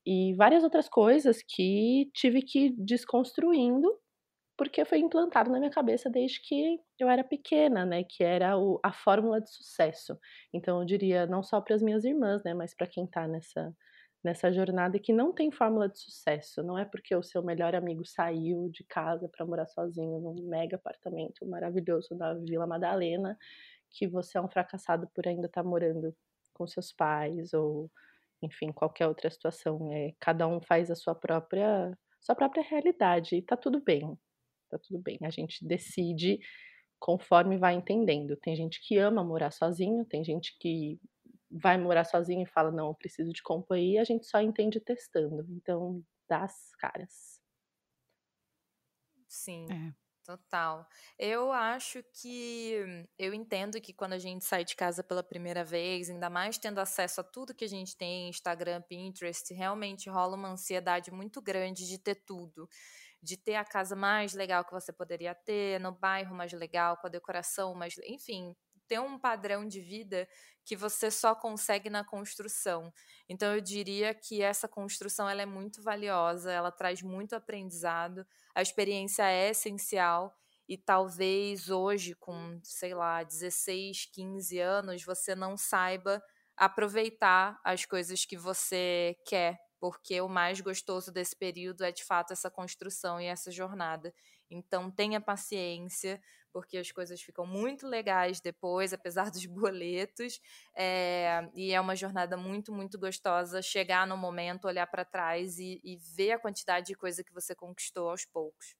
[0.06, 3.90] e várias outras coisas que tive que ir desconstruindo
[4.58, 8.80] porque foi implantado na minha cabeça desde que eu era pequena, né, que era o,
[8.84, 10.18] a fórmula de sucesso.
[10.54, 13.74] Então eu diria não só para as minhas irmãs, né, mas para quem está nessa
[14.24, 16.64] nessa jornada que não tem fórmula de sucesso.
[16.64, 20.78] Não é porque o seu melhor amigo saiu de casa para morar sozinho num mega
[20.78, 23.38] apartamento maravilhoso na Vila Madalena
[23.90, 26.16] que você é um fracassado por ainda estar tá morando
[26.54, 27.92] com seus pais ou
[28.42, 29.92] enfim qualquer outra situação.
[29.94, 34.18] É, cada um faz a sua própria sua própria realidade e tá tudo bem.
[34.70, 35.20] Tá tudo bem.
[35.24, 36.40] A gente decide
[37.00, 38.38] conforme vai entendendo.
[38.38, 41.00] Tem gente que ama morar sozinho, tem gente que
[41.54, 45.46] vai morar sozinho e fala, não, eu preciso de companhia, a gente só entende testando.
[45.52, 47.40] Então, dá as caras.
[49.28, 49.68] Sim.
[49.70, 49.94] É.
[50.24, 50.88] Total.
[51.20, 56.10] Eu acho que eu entendo que quando a gente sai de casa pela primeira vez,
[56.10, 60.50] ainda mais tendo acesso a tudo que a gente tem, Instagram, Pinterest, realmente rola uma
[60.50, 62.70] ansiedade muito grande de ter tudo.
[63.22, 67.08] De ter a casa mais legal que você poderia ter, no bairro mais legal, com
[67.08, 67.96] a decoração mais.
[68.06, 68.56] Enfim,
[68.88, 70.28] ter um padrão de vida
[70.66, 72.92] que você só consegue na construção.
[73.28, 78.26] Então eu diria que essa construção ela é muito valiosa, ela traz muito aprendizado,
[78.56, 80.34] a experiência é essencial
[80.68, 86.24] e talvez hoje com, sei lá, 16, 15 anos, você não saiba
[86.56, 92.32] aproveitar as coisas que você quer, porque o mais gostoso desse período é de fato
[92.32, 94.14] essa construção e essa jornada.
[94.50, 96.22] Então tenha paciência,
[96.54, 100.40] porque as coisas ficam muito legais depois, apesar dos boletos.
[100.76, 105.82] É, e é uma jornada muito, muito gostosa chegar no momento, olhar para trás e,
[105.84, 108.76] e ver a quantidade de coisa que você conquistou aos poucos.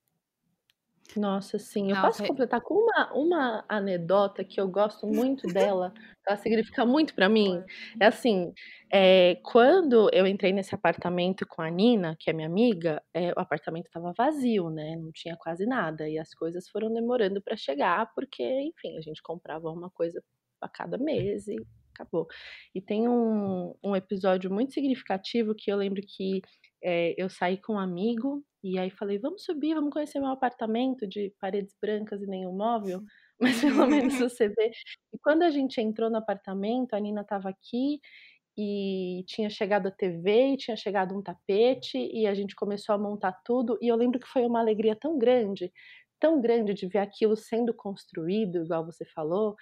[1.16, 1.92] Nossa, sim.
[1.92, 5.94] Eu posso completar com uma, uma anedota que eu gosto muito dela,
[6.28, 7.64] ela significa muito para mim.
[8.00, 8.52] É assim,
[8.92, 13.40] é, quando eu entrei nesse apartamento com a Nina, que é minha amiga, é, o
[13.40, 14.96] apartamento estava vazio, né?
[14.96, 16.10] Não tinha quase nada.
[16.10, 20.24] E as coisas foram demorando para chegar, porque, enfim, a gente comprava uma coisa
[20.62, 21.58] a cada mês e
[21.94, 22.28] acabou.
[22.74, 26.42] E tem um, um episódio muito significativo que eu lembro que
[26.84, 31.08] é, eu saí com um amigo e aí falei, vamos subir, vamos conhecer meu apartamento
[31.08, 33.02] de paredes brancas e nenhum móvel.
[33.40, 34.72] Mas pelo menos você vê.
[35.14, 38.00] E quando a gente entrou no apartamento, a Nina estava aqui
[38.58, 42.98] e tinha chegado a TV, e tinha chegado um tapete, e a gente começou a
[42.98, 43.78] montar tudo.
[43.82, 45.72] E eu lembro que foi uma alegria tão grande,
[46.20, 49.56] tão grande de ver aquilo sendo construído, igual você falou,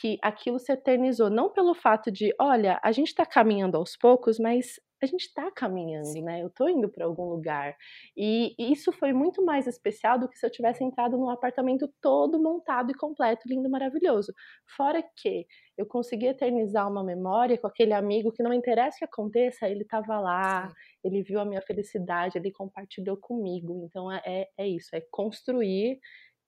[0.00, 1.30] que aquilo se eternizou.
[1.30, 5.50] Não pelo fato de, olha, a gente está caminhando aos poucos, mas a gente está
[5.50, 6.22] caminhando, Sim.
[6.22, 6.42] né?
[6.42, 7.76] Eu estou indo para algum lugar.
[8.16, 12.42] E, isso foi muito mais especial do que se eu tivesse entrado num apartamento todo
[12.42, 14.32] montado e completo, lindo, maravilhoso.
[14.76, 15.46] Fora que
[15.76, 19.82] eu consegui eternizar uma memória com aquele amigo que não interessa o que aconteça, ele
[19.82, 20.74] estava lá, Sim.
[21.04, 23.84] ele viu a minha felicidade, ele compartilhou comigo.
[23.84, 25.98] Então é, é, é isso, é construir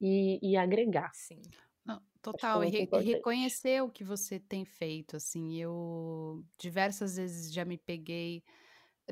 [0.00, 1.10] e, e agregar.
[1.14, 1.40] Sim.
[2.30, 7.64] Não, total, e, re, reconhecer o que você tem feito, assim, eu diversas vezes já
[7.64, 8.42] me peguei,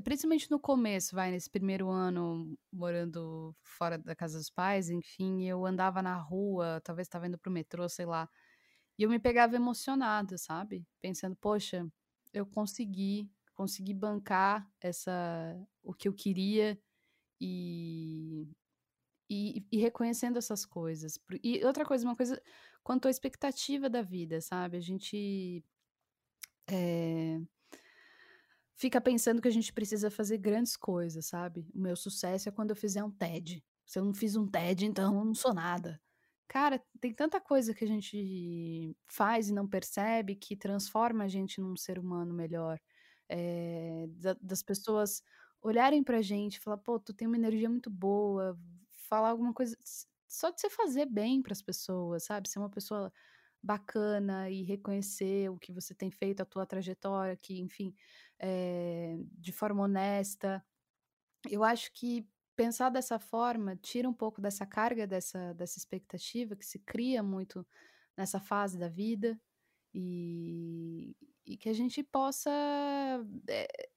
[0.04, 5.66] principalmente no começo, vai, nesse primeiro ano morando fora da casa dos pais, enfim, eu
[5.66, 8.28] andava na rua, talvez estava indo pro metrô, sei lá,
[8.98, 10.86] e eu me pegava emocionada, sabe?
[11.00, 11.86] Pensando, poxa,
[12.32, 15.12] eu consegui, consegui bancar essa,
[15.82, 16.78] o que eu queria
[17.40, 18.46] e
[19.30, 21.20] e, e, reconhecendo essas coisas.
[21.42, 22.42] E outra coisa, uma coisa
[22.82, 24.76] quanto à expectativa da vida, sabe?
[24.76, 25.64] A gente
[26.68, 27.40] é,
[28.76, 31.64] fica pensando que a gente precisa fazer grandes coisas, sabe?
[31.72, 33.64] O meu sucesso é quando eu fizer um TED.
[33.86, 36.00] Se eu não fiz um TED, então eu não sou nada.
[36.48, 41.60] Cara, tem tanta coisa que a gente faz e não percebe que transforma a gente
[41.60, 42.80] num ser humano melhor.
[43.28, 44.08] É,
[44.40, 45.22] das pessoas
[45.62, 48.58] olharem pra gente e falar, pô, tu tem uma energia muito boa,
[49.10, 49.76] falar alguma coisa.
[50.28, 52.48] Só de você fazer bem para as pessoas, sabe?
[52.48, 53.12] Ser uma pessoa
[53.62, 57.94] bacana e reconhecer o que você tem feito, a tua trajetória, que, enfim,
[58.38, 60.64] é, de forma honesta.
[61.50, 66.64] Eu acho que pensar dessa forma tira um pouco dessa carga, dessa, dessa expectativa que
[66.64, 67.66] se cria muito
[68.16, 69.40] nessa fase da vida
[69.92, 72.50] e, e que a gente possa
[73.48, 73.90] é,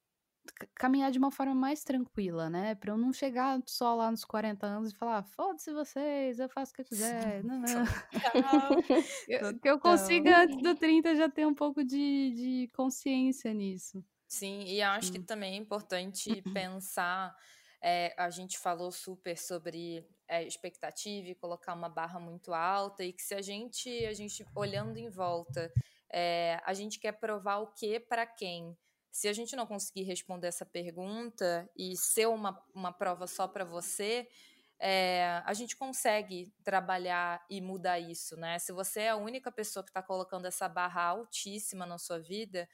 [0.74, 2.74] caminhar de uma forma mais tranquila, né?
[2.74, 6.72] Pra eu não chegar só lá nos 40 anos e falar, foda-se vocês, eu faço
[6.72, 7.42] o que eu quiser.
[7.44, 7.66] Não, não.
[9.60, 14.04] que eu consiga, antes do 30, já ter um pouco de, de consciência nisso.
[14.26, 17.34] Sim, e acho que também é importante pensar.
[17.80, 23.12] É, a gente falou super sobre é, expectativa e colocar uma barra muito alta, e
[23.12, 25.70] que se a gente, a gente olhando em volta,
[26.10, 28.76] é, a gente quer provar o que para quem?
[29.14, 33.64] Se a gente não conseguir responder essa pergunta e ser uma, uma prova só para
[33.64, 34.28] você,
[34.76, 38.58] é, a gente consegue trabalhar e mudar isso, né?
[38.58, 42.68] Se você é a única pessoa que está colocando essa barra altíssima na sua vida,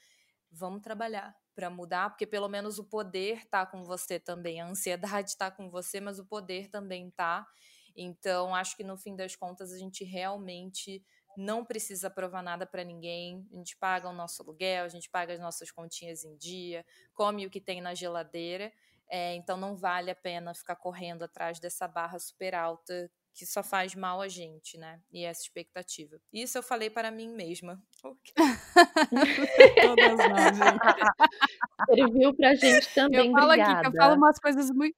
[0.51, 4.63] vamos trabalhar para mudar, porque pelo menos o poder está com você também.
[4.63, 7.47] A ansiedade está com você, mas o poder também está.
[7.95, 11.05] Então, acho que no fim das contas a gente realmente
[11.37, 13.47] não precisa provar nada para ninguém.
[13.53, 17.47] A gente paga o nosso aluguel, a gente paga as nossas continhas em dia, come
[17.47, 18.73] o que tem na geladeira.
[19.09, 23.63] É, então não vale a pena ficar correndo atrás dessa barra super alta que só
[23.63, 25.01] faz mal a gente, né?
[25.11, 26.21] E essa expectativa.
[26.33, 27.83] Isso eu falei para mim mesma.
[29.83, 32.13] Todas nós, gente.
[32.13, 33.27] viu pra gente também.
[33.29, 33.73] Eu falo Obrigada.
[33.73, 34.97] aqui que eu falo umas coisas muito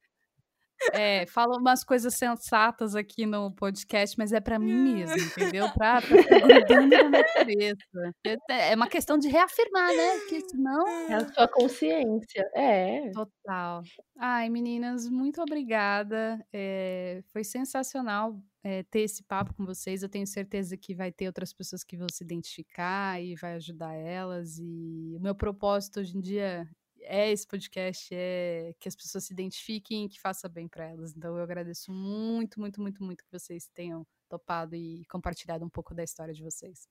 [0.92, 5.16] é, fala umas coisas sensatas aqui no podcast, mas é para mim mesmo,
[5.54, 5.70] entendeu?
[5.72, 8.14] Pra, pra grudando na minha cabeça.
[8.48, 10.18] É, é uma questão de reafirmar, né?
[10.18, 10.88] Porque senão.
[10.88, 12.50] É a sua consciência.
[12.54, 13.10] É.
[13.10, 13.82] Total.
[14.18, 16.44] Ai, meninas, muito obrigada.
[16.52, 20.02] É, foi sensacional é, ter esse papo com vocês.
[20.02, 23.94] Eu tenho certeza que vai ter outras pessoas que vão se identificar e vai ajudar
[23.94, 24.58] elas.
[24.58, 26.68] E o meu propósito hoje em dia
[27.05, 31.14] é esse podcast, é que as pessoas se identifiquem e que faça bem para elas.
[31.16, 35.94] Então eu agradeço muito, muito, muito, muito que vocês tenham topado e compartilhado um pouco
[35.94, 36.88] da história de vocês.